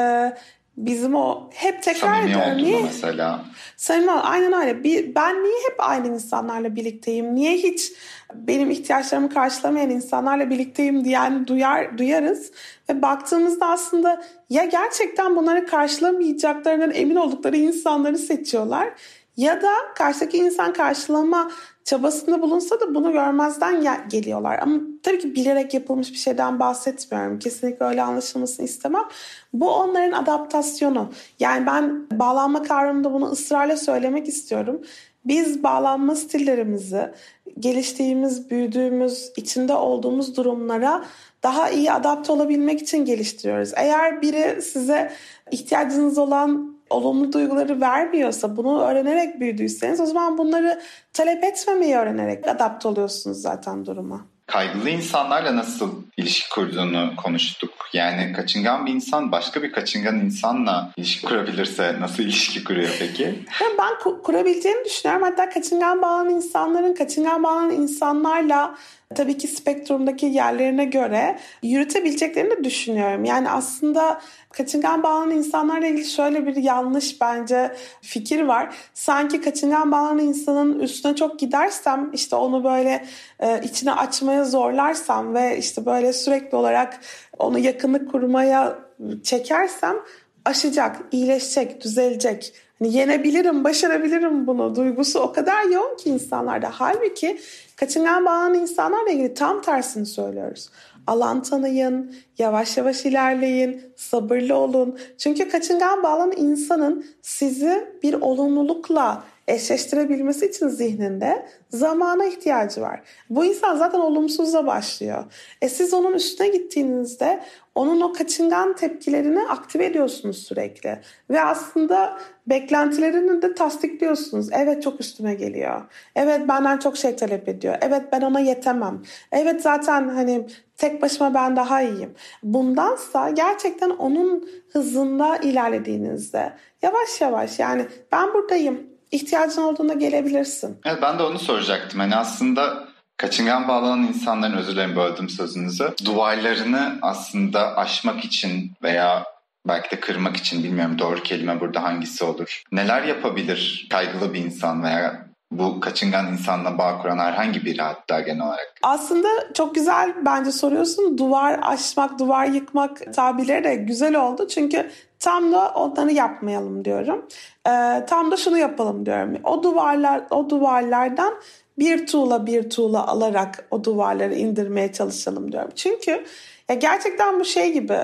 bizim 0.77 1.15
o 1.15 1.51
hep 1.55 1.83
tekrar 1.83 2.23
Samimi. 2.23 2.57
Niye? 2.57 2.83
mesela. 2.83 3.45
Samimi 3.77 4.11
aynen 4.11 4.53
öyle. 4.53 4.85
Bir, 4.85 5.15
ben 5.15 5.45
niye 5.45 5.55
hep 5.71 5.75
aynı 5.79 6.09
insanlarla 6.09 6.77
birlikteyim? 6.77 7.35
Niye 7.35 7.53
hiç 7.53 7.93
benim 8.35 8.71
ihtiyaçlarımı 8.71 9.31
karşılamayan 9.31 9.91
insanlarla 9.91 10.51
birlikteyim 10.51 11.05
diyen 11.05 11.47
duyar 11.47 11.99
duyarız 11.99 12.53
ve 12.89 13.03
baktığımızda 13.03 13.67
aslında 13.67 14.23
ya 14.51 14.65
gerçekten 14.65 15.37
bunları 15.37 15.67
karşılamayacaklarından 15.67 16.95
emin 16.95 17.17
oldukları 17.17 17.57
insanları 17.57 18.19
seçiyorlar 18.19 18.89
ya 19.37 19.62
da 19.62 19.73
karşıdaki 19.95 20.39
insan 20.39 20.73
karşılama 20.73 21.51
çabasında 21.87 22.42
bulunsa 22.42 22.81
da 22.81 22.94
bunu 22.94 23.12
görmezden 23.12 23.83
gel- 23.83 24.09
geliyorlar. 24.09 24.59
Ama 24.62 24.81
tabii 25.03 25.18
ki 25.18 25.35
bilerek 25.35 25.75
yapılmış 25.75 26.12
bir 26.12 26.16
şeyden 26.16 26.61
bahsetmiyorum. 26.61 27.38
Kesinlikle 27.38 27.87
öyle 27.87 28.03
anlaşılmasını 28.03 28.66
istemem. 28.66 29.05
Bu 29.53 29.70
onların 29.70 30.22
adaptasyonu. 30.22 31.12
Yani 31.40 31.66
ben 31.66 32.07
bağlanma 32.12 32.62
kavramında 32.62 33.12
bunu 33.12 33.31
ısrarla 33.31 33.77
söylemek 33.77 34.29
istiyorum. 34.29 34.81
Biz 35.25 35.62
bağlanma 35.62 36.14
stillerimizi 36.16 37.11
geliştiğimiz, 37.59 38.51
büyüdüğümüz, 38.51 39.33
içinde 39.37 39.75
olduğumuz 39.75 40.37
durumlara 40.37 41.05
daha 41.42 41.70
iyi 41.70 41.92
adapte 41.92 42.33
olabilmek 42.33 42.83
için 42.83 43.05
geliştiriyoruz. 43.05 43.72
Eğer 43.77 44.22
biri 44.22 44.62
size 44.62 45.12
ihtiyacınız 45.51 46.18
olan 46.18 46.76
olumlu 46.90 47.33
duyguları 47.33 47.81
vermiyorsa, 47.81 48.57
bunu 48.57 48.81
öğrenerek 48.83 49.40
büyüdüyseniz 49.40 50.01
o 50.01 50.07
zaman 50.07 50.38
bunları 50.38 50.83
talep 51.12 51.44
etmemeyi 51.44 51.96
öğrenerek 51.96 52.49
adapte 52.49 52.88
oluyorsunuz 52.88 53.40
zaten 53.40 53.87
duruma. 53.87 54.27
Kaygılı 54.46 54.90
insanlarla 54.90 55.57
nasıl 55.57 56.03
ilişki 56.16 56.51
kurduğunu 56.51 57.11
konuştuk. 57.16 57.70
Yani 57.92 58.33
kaçıngan 58.33 58.87
bir 58.87 58.92
insan 58.92 59.33
başka 59.33 59.62
bir 59.62 59.72
kaçıngan 59.72 60.16
insanla 60.16 60.92
ilişki 60.96 61.27
kurabilirse 61.27 61.96
nasıl 62.01 62.22
ilişki 62.22 62.64
kuruyor 62.64 62.96
peki? 62.99 63.44
Ben 63.79 64.22
kurabileceğini 64.22 64.85
düşünüyorum. 64.85 65.22
Hatta 65.22 65.51
kaçıngan 65.51 66.03
bağlanan 66.03 66.31
insanların 66.31 66.94
kaçıngan 66.94 67.42
bağlanan 67.42 67.70
insanlarla 67.70 68.75
tabii 69.14 69.38
ki 69.38 69.49
spektrumdaki 69.49 70.27
yerlerine 70.27 70.85
göre 70.85 71.38
yürütebileceklerini 71.62 72.64
düşünüyorum. 72.64 73.25
Yani 73.25 73.51
aslında 73.51 74.21
kaçıngan 74.53 75.03
bağlanan 75.03 75.31
insanlarla 75.31 75.87
ilgili 75.87 76.05
şöyle 76.05 76.47
bir 76.47 76.57
yanlış 76.57 77.21
bence 77.21 77.77
fikir 78.03 78.42
var. 78.42 78.75
Sanki 78.95 79.40
kaçıngan 79.40 79.92
bağlanan 79.92 80.19
insanın 80.19 80.81
üstüne 80.81 81.16
çok 81.16 81.38
gidersem 81.38 82.11
işte 82.12 82.37
onu 82.37 82.64
böyle 82.64 83.05
e, 83.40 83.61
içine 83.64 83.92
açmaya 83.92 84.45
zorlarsam 84.45 85.35
ve 85.35 85.59
işte 85.59 85.87
böyle 85.87 86.12
sürekli 86.12 86.57
olarak 86.57 87.01
onu 87.38 87.59
yakınlık 87.59 88.11
kurmaya 88.12 88.79
çekersem 89.23 89.97
aşacak, 90.45 90.97
iyileşecek, 91.12 91.85
düzelecek. 91.85 92.53
Hani 92.79 92.97
yenebilirim, 92.97 93.65
başarabilirim 93.65 94.47
bunu 94.47 94.77
duygusu 94.77 95.21
o 95.21 95.33
kadar 95.33 95.65
yoğun 95.65 95.97
ki 95.97 96.11
insanlarda. 96.11 96.71
Halbuki 96.73 97.39
kaçıngan 97.77 98.25
bağlanan 98.25 98.55
insanlarla 98.55 99.11
ilgili 99.11 99.35
tam 99.35 99.62
tersini 99.62 100.07
söylüyoruz. 100.07 100.71
Alan 101.07 101.43
tanıyın, 101.43 102.15
yavaş 102.39 102.77
yavaş 102.77 103.07
ilerleyin, 103.07 103.83
sabırlı 103.97 104.55
olun. 104.55 104.99
Çünkü 105.19 105.49
kaçıngan 105.49 106.03
bağlanan 106.03 106.37
insanın 106.37 107.07
sizi 107.23 107.89
bir 108.03 108.15
olumlulukla 108.15 109.25
eşleştirebilmesi 109.49 110.47
için 110.47 110.69
zihninde 110.69 111.47
zamana 111.71 112.25
ihtiyacı 112.25 112.81
var. 112.81 113.03
Bu 113.31 113.45
insan 113.45 113.77
zaten 113.77 113.99
olumsuzla 113.99 114.67
başlıyor. 114.67 115.25
E 115.62 115.69
siz 115.69 115.95
onun 115.95 116.12
üstüne 116.12 116.49
gittiğinizde 116.49 117.41
onun 117.77 118.01
o 118.01 118.12
kaçıngan 118.12 118.77
tepkilerini 118.77 119.49
aktive 119.49 119.85
ediyorsunuz 119.87 120.39
sürekli. 120.39 121.01
Ve 121.31 121.43
aslında 121.43 122.19
beklentilerini 122.47 123.43
de 123.43 123.55
tasdikliyorsunuz. 123.55 124.49
Evet 124.53 124.83
çok 124.83 125.01
üstüme 125.01 125.35
geliyor. 125.35 125.83
Evet 126.15 126.49
benden 126.49 126.79
çok 126.79 126.97
şey 126.97 127.17
talep 127.17 127.49
ediyor. 127.49 127.77
Evet 127.81 128.03
ben 128.12 128.21
ona 128.21 128.41
yetemem. 128.41 129.03
Evet 129.33 129.62
zaten 129.62 130.09
hani 130.09 130.47
tek 130.77 131.03
başıma 131.03 131.35
ben 131.35 131.57
daha 131.57 131.83
iyiyim. 131.83 132.15
Bundansa 132.43 133.31
gerçekten 133.31 133.91
onun 133.91 134.49
hızında 134.73 135.37
ilerlediğinizde 135.37 136.53
yavaş 136.83 137.21
yavaş 137.21 137.59
yani 137.59 137.87
ben 138.12 138.35
buradayım. 138.35 138.81
İhtiyacın 139.11 139.62
olduğunda 139.62 139.93
gelebilirsin. 139.93 140.79
Evet 140.85 140.99
ben 141.03 141.19
de 141.19 141.23
onu 141.23 141.39
soracaktım. 141.39 142.01
Hani 142.01 142.17
aslında 142.17 142.89
kaçıngan 143.17 143.69
bağlanan 143.69 144.03
insanların 144.03 144.57
özür 144.57 144.73
dilerim 144.73 144.97
böldüm 144.97 145.29
sözünüzü. 145.29 145.95
Duvarlarını 146.05 146.99
aslında 147.03 147.77
aşmak 147.77 148.25
için 148.25 148.73
veya 148.83 149.25
belki 149.69 149.91
de 149.91 150.01
kırmak 150.01 150.37
için 150.37 150.65
bilmiyorum 150.65 150.99
doğru 150.99 151.23
kelime 151.23 151.61
burada 151.61 151.83
hangisi 151.83 152.25
olur. 152.25 152.63
Neler 152.73 153.03
yapabilir 153.03 153.87
kaygılı 153.91 154.35
bir 154.35 154.45
insan 154.45 154.83
veya 154.83 155.27
bu 155.51 155.81
kaçıngan 155.81 156.33
insanla 156.33 156.79
bağ 156.79 156.99
kuran 156.99 157.19
herhangi 157.19 157.65
biri 157.65 157.83
hatta 157.83 158.21
genel 158.21 158.47
olarak? 158.47 158.75
Aslında 158.83 159.29
çok 159.55 159.75
güzel 159.75 160.15
bence 160.25 160.53
soruyorsun. 160.53 161.19
Duvar 161.19 161.61
aşmak, 161.63 162.19
duvar 162.19 162.47
yıkmak 162.47 163.15
tabirleri 163.15 163.65
de 163.65 163.75
güzel 163.75 164.15
oldu. 164.17 164.49
Çünkü 164.49 164.91
tam 165.21 165.53
da 165.53 165.69
onları 165.69 166.13
yapmayalım 166.13 166.85
diyorum. 166.85 167.27
Ee, 167.69 168.07
tam 168.07 168.31
da 168.31 168.37
şunu 168.37 168.59
yapalım 168.59 169.07
diyorum. 169.07 169.37
O 169.45 169.63
duvarlar, 169.63 170.23
o 170.31 170.51
duvarlardan 170.51 171.35
bir 171.79 172.07
tuğla 172.07 172.47
bir 172.47 172.71
tuğla 172.71 173.07
alarak 173.07 173.67
o 173.71 173.85
duvarları 173.85 174.35
indirmeye 174.35 174.93
çalışalım 174.93 175.53
diyorum. 175.53 175.71
Çünkü 175.75 176.25
ya 176.69 176.75
gerçekten 176.75 177.41
bu 177.41 177.45
şey 177.45 177.73
gibi. 177.73 177.99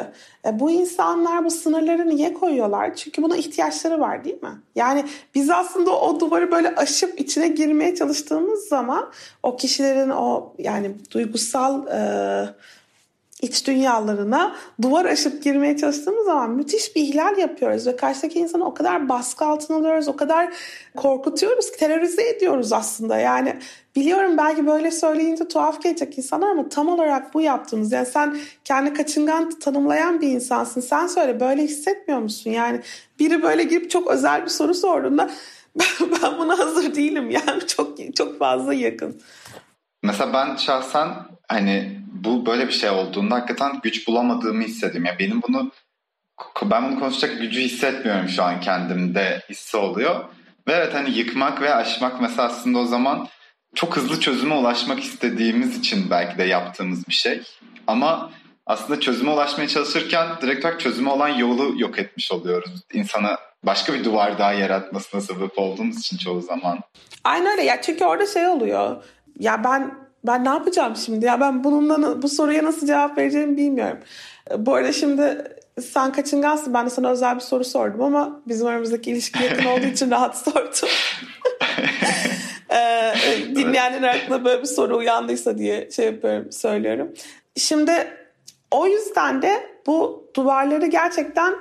E, 0.47 0.61
bu 0.61 0.71
insanlar 0.71 1.45
bu 1.45 1.51
sınırları 1.51 2.09
niye 2.09 2.35
koyuyorlar? 2.35 2.95
Çünkü 2.95 3.23
buna 3.23 3.37
ihtiyaçları 3.37 4.01
var 4.01 4.25
değil 4.25 4.43
mi? 4.43 4.63
Yani 4.75 5.05
biz 5.35 5.51
aslında 5.51 6.01
o 6.01 6.21
duvarı 6.21 6.51
böyle 6.51 6.75
aşıp 6.75 7.21
içine 7.21 7.49
girmeye 7.49 7.95
çalıştığımız 7.95 8.69
zaman 8.69 9.11
o 9.43 9.57
kişilerin 9.57 10.11
o 10.11 10.55
yani 10.59 10.91
duygusal 11.11 11.87
e, 11.87 12.49
iç 13.43 13.67
dünyalarına 13.67 14.57
duvar 14.83 15.05
aşıp 15.05 15.43
girmeye 15.43 15.77
çalıştığımız 15.77 16.27
zaman 16.27 16.51
müthiş 16.51 16.97
bir 16.97 17.03
ihlal 17.03 17.39
yapıyoruz 17.39 17.87
ve 17.87 17.97
karşıdaki 17.97 18.39
insanı 18.39 18.65
o 18.65 18.75
kadar 18.75 19.09
baskı 19.09 19.45
altına 19.45 19.77
alıyoruz, 19.77 20.09
o 20.09 20.17
kadar 20.17 20.55
korkutuyoruz 20.97 21.71
ki 21.71 21.79
terörize 21.79 22.29
ediyoruz 22.29 22.73
aslında. 22.73 23.19
Yani 23.19 23.59
biliyorum 23.97 24.39
belki 24.39 24.67
böyle 24.67 24.91
söyleyince 24.91 25.49
tuhaf 25.49 25.83
gelecek 25.83 26.19
insanlar 26.19 26.51
ama 26.51 26.69
tam 26.69 26.89
olarak 26.89 27.35
bu 27.35 27.41
yaptığımız. 27.41 27.93
Yani 27.93 28.07
sen 28.07 28.37
kendi 28.65 28.95
kaçıngan 28.95 29.51
tanımlayan 29.51 30.21
bir 30.21 30.29
insansın. 30.29 30.81
Sen 30.81 31.07
söyle 31.07 31.41
böyle 31.41 31.63
hissetmiyor 31.63 32.21
musun? 32.21 32.51
Yani 32.51 32.81
biri 33.19 33.43
böyle 33.43 33.63
girip 33.63 33.91
çok 33.91 34.11
özel 34.11 34.45
bir 34.45 34.51
soru 34.51 34.75
sorduğunda 34.75 35.31
ben 36.01 36.39
buna 36.39 36.59
hazır 36.59 36.95
değilim 36.95 37.31
yani 37.31 37.67
çok 37.67 38.15
çok 38.17 38.39
fazla 38.39 38.75
yakın. 38.75 39.21
Mesela 40.03 40.33
ben 40.33 40.57
şahsen 40.57 41.09
hani 41.49 42.02
bu 42.25 42.47
böyle 42.47 42.69
bir 42.69 42.73
şey 42.73 42.91
olduğunda 42.91 43.35
hakikaten 43.35 43.81
güç 43.83 44.09
bulamadığımı 44.09 44.63
hissediyorum. 44.63 45.05
Yani 45.05 45.19
benim 45.19 45.43
bunu 45.43 45.71
ben 46.63 46.91
bunu 46.91 47.01
konuşacak 47.01 47.41
gücü 47.41 47.61
hissetmiyorum 47.61 48.29
şu 48.29 48.43
an 48.43 48.61
kendimde 48.61 49.43
hissi 49.51 49.77
oluyor. 49.77 50.25
Ve 50.69 50.73
evet 50.73 50.95
hani 50.95 51.11
yıkmak 51.11 51.63
ve 51.63 51.75
aşmak 51.75 52.21
mesela 52.21 52.49
aslında 52.49 52.79
o 52.79 52.87
zaman 52.87 53.29
çok 53.75 53.97
hızlı 53.97 54.21
çözüme 54.21 54.55
ulaşmak 54.55 55.01
istediğimiz 55.01 55.79
için 55.79 56.11
belki 56.11 56.39
de 56.39 56.43
yaptığımız 56.43 57.09
bir 57.09 57.15
şey. 57.15 57.43
Ama 57.87 58.31
aslında 58.67 59.01
çözüme 59.01 59.31
ulaşmaya 59.31 59.69
çalışırken 59.69 60.29
direkt 60.43 60.65
olarak 60.65 60.81
çözüme 60.81 61.11
olan 61.11 61.29
yolu 61.29 61.81
yok 61.81 61.99
etmiş 61.99 62.33
oluyoruz. 62.33 62.81
İnsana 62.93 63.39
başka 63.63 63.95
bir 63.95 64.05
duvar 64.05 64.39
daha 64.39 64.53
yaratmasına 64.53 65.21
sebep 65.21 65.59
olduğumuz 65.59 65.99
için 65.99 66.17
çoğu 66.17 66.41
zaman. 66.41 66.81
Aynen 67.25 67.53
öyle 67.53 67.63
ya 67.63 67.83
çünkü 67.83 68.05
orada 68.05 68.27
şey 68.27 68.49
oluyor. 68.49 69.05
Ya 69.39 69.65
ben 69.65 69.95
ben 70.25 70.45
ne 70.45 70.49
yapacağım 70.49 70.97
şimdi? 70.97 71.27
Ya 71.27 71.41
ben 71.41 71.65
bununla 71.65 72.23
bu 72.23 72.29
soruya 72.29 72.65
nasıl 72.65 72.87
cevap 72.87 73.19
vereceğimi 73.19 73.57
bilmiyorum. 73.57 73.99
Bu 74.59 74.75
arada 74.75 74.93
şimdi 74.93 75.45
sen 75.81 76.13
kaçıngansın. 76.13 76.75
Ben 76.75 76.87
de 76.87 76.91
sana 76.91 77.11
özel 77.11 77.35
bir 77.35 77.41
soru 77.41 77.65
sordum 77.65 78.03
ama 78.03 78.41
bizim 78.49 78.67
aramızdaki 78.67 79.11
ilişki 79.11 79.45
yakın 79.45 79.65
olduğu 79.65 79.87
için 79.87 80.11
rahat 80.11 80.39
sordum. 80.39 80.89
ee, 82.71 83.15
dinleyenlerin 83.55 84.03
aklına 84.03 84.45
böyle 84.45 84.63
bir 84.63 84.67
soru 84.67 84.97
uyandıysa 84.97 85.59
diye 85.59 85.91
şey 85.91 86.07
yapıyorum, 86.07 86.53
söylüyorum. 86.53 87.13
Şimdi 87.57 87.93
o 88.71 88.87
yüzden 88.87 89.43
de 89.43 89.67
bu 89.87 90.31
duvarları 90.37 90.87
gerçekten 90.87 91.55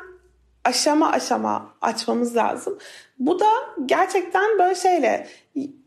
aşama 0.66 1.12
aşama 1.12 1.70
açmamız 1.82 2.36
lazım. 2.36 2.78
Bu 3.20 3.40
da 3.40 3.50
gerçekten 3.86 4.60
böyle 4.60 4.76
şeyle 4.76 5.28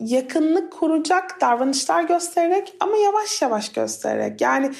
yakınlık 0.01 0.73
kuracak 0.73 1.41
davranışlar 1.41 2.03
göstererek 2.03 2.75
ama 2.81 2.97
yavaş 2.97 3.43
yavaş 3.43 3.73
göstererek. 3.73 4.41
Yani 4.41 4.71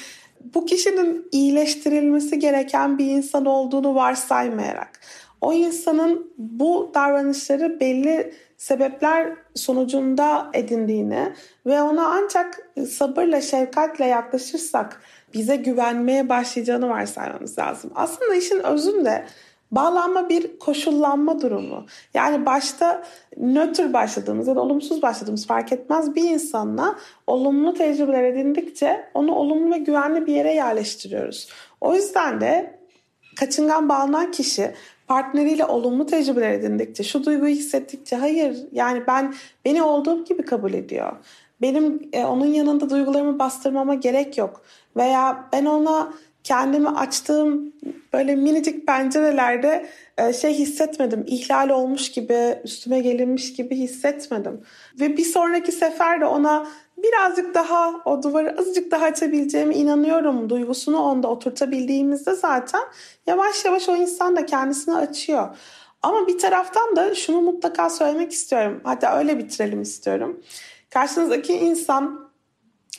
bu 0.53 0.65
kişinin 0.65 1.27
iyileştirilmesi 1.31 2.39
gereken 2.39 2.97
bir 2.97 3.05
insan 3.05 3.45
olduğunu 3.45 3.95
varsaymayarak 3.95 4.99
o 5.41 5.53
insanın 5.53 6.31
bu 6.37 6.91
davranışları 6.93 7.79
belli 7.79 8.33
sebepler 8.57 9.33
sonucunda 9.55 10.49
edindiğini 10.53 11.33
ve 11.65 11.81
ona 11.81 12.07
ancak 12.07 12.69
sabırla, 12.89 13.41
şefkatle 13.41 14.05
yaklaşırsak 14.05 15.01
bize 15.33 15.55
güvenmeye 15.55 16.29
başlayacağını 16.29 16.89
varsaymamız 16.89 17.59
lazım. 17.59 17.91
Aslında 17.95 18.35
işin 18.35 18.59
özünde 18.59 19.25
Bağlanma 19.71 20.29
bir 20.29 20.59
koşullanma 20.59 21.41
durumu. 21.41 21.85
Yani 22.13 22.45
başta 22.45 23.03
nötr 23.37 23.93
başladığımız 23.93 24.47
ya 24.47 24.55
da 24.55 24.61
olumsuz 24.61 25.01
başladığımız 25.01 25.47
fark 25.47 25.71
etmez 25.71 26.15
bir 26.15 26.29
insanla 26.29 26.95
olumlu 27.27 27.73
tecrübeler 27.73 28.23
edindikçe 28.23 29.09
onu 29.13 29.35
olumlu 29.35 29.75
ve 29.75 29.77
güvenli 29.77 30.25
bir 30.27 30.33
yere 30.33 30.53
yerleştiriyoruz. 30.53 31.49
O 31.81 31.95
yüzden 31.95 32.41
de 32.41 32.79
kaçıngan 33.35 33.89
bağlanan 33.89 34.31
kişi 34.31 34.71
partneriyle 35.07 35.65
olumlu 35.65 36.05
tecrübeler 36.05 36.51
edindikçe, 36.51 37.03
şu 37.03 37.25
duyguyu 37.25 37.55
hissettikçe 37.55 38.15
hayır 38.15 38.57
yani 38.71 39.03
ben 39.07 39.33
beni 39.65 39.83
olduğum 39.83 40.25
gibi 40.25 40.45
kabul 40.45 40.73
ediyor. 40.73 41.11
Benim 41.61 42.09
e, 42.13 42.25
onun 42.25 42.45
yanında 42.45 42.89
duygularımı 42.89 43.39
bastırmama 43.39 43.95
gerek 43.95 44.37
yok. 44.37 44.61
Veya 44.97 45.49
ben 45.53 45.65
ona 45.65 46.13
kendimi 46.45 46.89
açtığım 46.89 47.73
böyle 48.13 48.35
minicik 48.35 48.87
pencerelerde 48.87 49.85
e, 50.17 50.33
şey 50.33 50.53
hissetmedim. 50.53 51.23
İhlal 51.27 51.69
olmuş 51.69 52.11
gibi, 52.11 52.59
üstüme 52.63 52.99
gelinmiş 52.99 53.53
gibi 53.53 53.75
hissetmedim. 53.75 54.61
Ve 54.99 55.17
bir 55.17 55.25
sonraki 55.25 55.71
sefer 55.71 56.21
de 56.21 56.25
ona 56.25 56.67
birazcık 56.97 57.55
daha 57.55 57.93
o 58.05 58.23
duvarı 58.23 58.55
azıcık 58.59 58.91
daha 58.91 59.05
açabileceğime 59.05 59.75
inanıyorum 59.75 60.49
duygusunu 60.49 60.99
onda 60.99 61.27
oturtabildiğimizde 61.27 62.33
zaten 62.33 62.81
yavaş 63.27 63.65
yavaş 63.65 63.89
o 63.89 63.95
insan 63.95 64.35
da 64.35 64.45
kendisini 64.45 64.95
açıyor. 64.95 65.57
Ama 66.01 66.27
bir 66.27 66.37
taraftan 66.37 66.95
da 66.95 67.15
şunu 67.15 67.41
mutlaka 67.41 67.89
söylemek 67.89 68.31
istiyorum. 68.31 68.81
Hatta 68.83 69.17
öyle 69.17 69.37
bitirelim 69.37 69.81
istiyorum. 69.81 70.41
Karşınızdaki 70.89 71.53
insan 71.53 72.24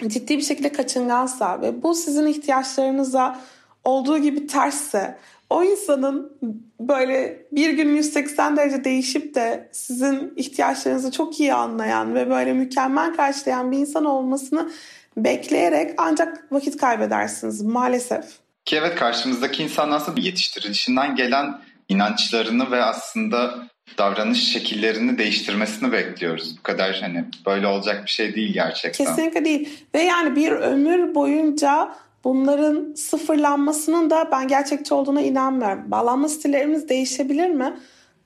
ciddi 0.06 0.36
bir 0.38 0.42
şekilde 0.42 0.72
kaçıngansa 0.72 1.60
ve 1.60 1.82
bu 1.82 1.94
sizin 1.94 2.26
ihtiyaçlarınıza 2.26 3.40
olduğu 3.84 4.18
gibi 4.18 4.46
tersse 4.46 5.18
o 5.50 5.62
insanın 5.64 6.38
böyle 6.80 7.46
bir 7.52 7.70
gün 7.70 7.94
180 7.94 8.56
derece 8.56 8.84
değişip 8.84 9.34
de 9.34 9.68
sizin 9.72 10.32
ihtiyaçlarınızı 10.36 11.10
çok 11.10 11.40
iyi 11.40 11.54
anlayan 11.54 12.14
ve 12.14 12.30
böyle 12.30 12.52
mükemmel 12.52 13.16
karşılayan 13.16 13.72
bir 13.72 13.78
insan 13.78 14.04
olmasını 14.04 14.70
bekleyerek 15.16 15.94
ancak 15.98 16.52
vakit 16.52 16.76
kaybedersiniz 16.76 17.62
maalesef. 17.62 18.24
Ki 18.64 18.76
evet 18.76 18.94
karşımızdaki 18.98 19.62
insan 19.62 19.90
bir 20.16 20.22
yetiştirilişinden 20.22 21.16
gelen 21.16 21.60
inançlarını 21.88 22.70
ve 22.70 22.84
aslında 22.84 23.68
davranış 23.98 24.52
şekillerini 24.52 25.18
değiştirmesini 25.18 25.92
bekliyoruz. 25.92 26.58
Bu 26.58 26.62
kadar 26.62 27.00
hani 27.00 27.24
böyle 27.46 27.66
olacak 27.66 28.04
bir 28.04 28.10
şey 28.10 28.34
değil 28.34 28.52
gerçekten. 28.52 29.06
Kesinlikle 29.06 29.44
değil. 29.44 29.84
Ve 29.94 30.02
yani 30.02 30.36
bir 30.36 30.52
ömür 30.52 31.14
boyunca 31.14 31.94
bunların 32.24 32.94
sıfırlanmasının 32.94 34.10
da 34.10 34.28
ben 34.32 34.48
gerçekçi 34.48 34.94
olduğuna 34.94 35.20
inanmıyorum. 35.20 35.90
Bağlanma 35.90 36.28
stillerimiz 36.28 36.88
değişebilir 36.88 37.50
mi? 37.50 37.76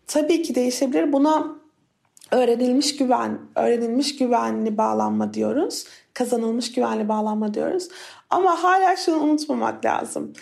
Tabii 0.06 0.42
ki 0.42 0.54
değişebilir. 0.54 1.12
Buna 1.12 1.46
öğrenilmiş 2.30 2.96
güven, 2.96 3.38
öğrenilmiş 3.54 4.16
güvenli 4.16 4.76
bağlanma 4.78 5.34
diyoruz. 5.34 5.84
Kazanılmış 6.14 6.72
güvenli 6.72 7.08
bağlanma 7.08 7.54
diyoruz. 7.54 7.88
Ama 8.30 8.62
hala 8.62 8.96
şunu 8.96 9.16
unutmamak 9.16 9.84
lazım 9.84 10.32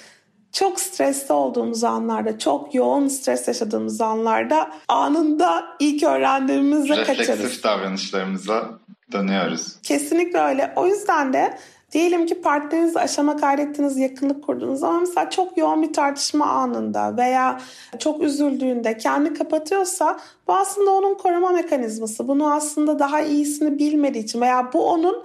çok 0.52 0.80
stresli 0.80 1.34
olduğumuz 1.34 1.84
anlarda, 1.84 2.38
çok 2.38 2.74
yoğun 2.74 3.08
stres 3.08 3.48
yaşadığımız 3.48 4.00
anlarda 4.00 4.70
anında 4.88 5.64
ilk 5.80 6.02
öğrendiğimizde 6.02 6.96
Refleksif 6.96 7.16
kaçarız. 7.16 7.38
Refleksif 7.38 7.64
davranışlarımıza 7.64 8.70
dönüyoruz. 9.12 9.76
Kesinlikle 9.82 10.38
öyle. 10.40 10.72
O 10.76 10.86
yüzden 10.86 11.32
de 11.32 11.58
diyelim 11.92 12.26
ki 12.26 12.40
partnerinizle 12.40 13.00
aşama 13.00 13.36
kaydettiniz, 13.36 13.98
yakınlık 13.98 14.44
kurdunuz 14.44 14.82
ama 14.82 15.00
mesela 15.00 15.30
çok 15.30 15.58
yoğun 15.58 15.82
bir 15.82 15.92
tartışma 15.92 16.46
anında 16.46 17.16
veya 17.16 17.60
çok 17.98 18.22
üzüldüğünde 18.22 18.96
kendi 18.96 19.34
kapatıyorsa 19.34 20.20
bu 20.48 20.54
aslında 20.54 20.90
onun 20.90 21.14
koruma 21.14 21.50
mekanizması. 21.50 22.28
Bunu 22.28 22.52
aslında 22.52 22.98
daha 22.98 23.20
iyisini 23.20 23.78
bilmediği 23.78 24.24
için 24.24 24.40
veya 24.40 24.72
bu 24.72 24.90
onun 24.90 25.24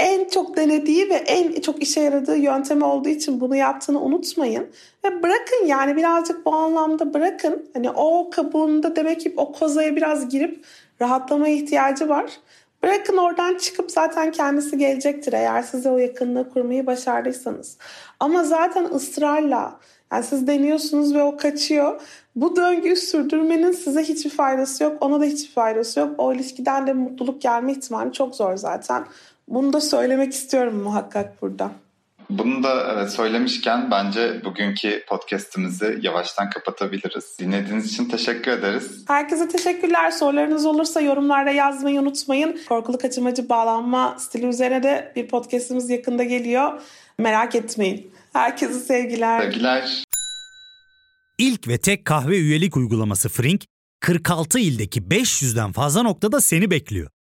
en 0.00 0.28
çok 0.28 0.56
denediği 0.56 1.10
ve 1.10 1.14
en 1.14 1.60
çok 1.60 1.82
işe 1.82 2.00
yaradığı 2.00 2.36
yöntemi 2.36 2.84
olduğu 2.84 3.08
için 3.08 3.40
bunu 3.40 3.56
yaptığını 3.56 4.00
unutmayın. 4.00 4.66
Ve 5.04 5.22
bırakın 5.22 5.66
yani 5.66 5.96
birazcık 5.96 6.46
bu 6.46 6.54
anlamda 6.54 7.14
bırakın. 7.14 7.70
Hani 7.74 7.90
o 7.90 8.30
kabuğunda 8.30 8.96
demek 8.96 9.20
ki 9.20 9.34
o 9.36 9.52
kozaya 9.52 9.96
biraz 9.96 10.28
girip 10.28 10.64
rahatlamaya 11.00 11.54
ihtiyacı 11.54 12.08
var. 12.08 12.30
Bırakın 12.82 13.16
oradan 13.16 13.54
çıkıp 13.58 13.90
zaten 13.90 14.32
kendisi 14.32 14.78
gelecektir 14.78 15.32
eğer 15.32 15.62
size 15.62 15.90
o 15.90 15.98
yakınlığı 15.98 16.50
kurmayı 16.50 16.86
başardıysanız. 16.86 17.78
Ama 18.20 18.44
zaten 18.44 18.84
ısrarla 18.84 19.80
yani 20.12 20.24
siz 20.24 20.46
deniyorsunuz 20.46 21.14
ve 21.14 21.22
o 21.22 21.36
kaçıyor. 21.36 22.00
Bu 22.36 22.56
döngüyü 22.56 22.96
sürdürmenin 22.96 23.72
size 23.72 24.02
hiçbir 24.02 24.30
faydası 24.30 24.84
yok. 24.84 24.96
Ona 25.00 25.20
da 25.20 25.24
hiçbir 25.24 25.52
faydası 25.52 26.00
yok. 26.00 26.10
O 26.18 26.32
ilişkiden 26.32 26.86
de 26.86 26.92
mutluluk 26.92 27.42
gelme 27.42 27.72
ihtimali 27.72 28.12
çok 28.12 28.34
zor 28.34 28.56
zaten. 28.56 29.04
Bunu 29.50 29.72
da 29.72 29.80
söylemek 29.80 30.32
istiyorum 30.32 30.74
muhakkak 30.74 31.42
burada. 31.42 31.70
Bunu 32.30 32.62
da 32.62 32.92
evet 32.94 33.10
söylemişken 33.10 33.90
bence 33.90 34.44
bugünkü 34.44 35.04
podcast'imizi 35.08 35.98
yavaştan 36.02 36.50
kapatabiliriz. 36.50 37.36
Dinlediğiniz 37.40 37.86
için 37.92 38.04
teşekkür 38.04 38.50
ederiz. 38.50 39.04
Herkese 39.08 39.48
teşekkürler. 39.48 40.10
Sorularınız 40.10 40.66
olursa 40.66 41.00
yorumlarda 41.00 41.50
yazmayı 41.50 42.00
unutmayın. 42.00 42.60
Korkulu 42.68 42.98
kaçırmacı 42.98 43.48
bağlanma 43.48 44.16
stili 44.18 44.46
üzerine 44.46 44.82
de 44.82 45.12
bir 45.16 45.28
podcast'imiz 45.28 45.90
yakında 45.90 46.24
geliyor. 46.24 46.80
Merak 47.18 47.54
etmeyin. 47.54 48.10
Herkese 48.32 48.80
sevgiler. 48.80 49.42
Sevgiler. 49.42 50.04
İlk 51.38 51.68
ve 51.68 51.78
tek 51.78 52.04
kahve 52.04 52.38
üyelik 52.38 52.76
uygulaması 52.76 53.28
Frink, 53.28 53.64
46 54.00 54.58
ildeki 54.58 55.02
500'den 55.02 55.72
fazla 55.72 56.02
noktada 56.02 56.40
seni 56.40 56.70
bekliyor. 56.70 57.10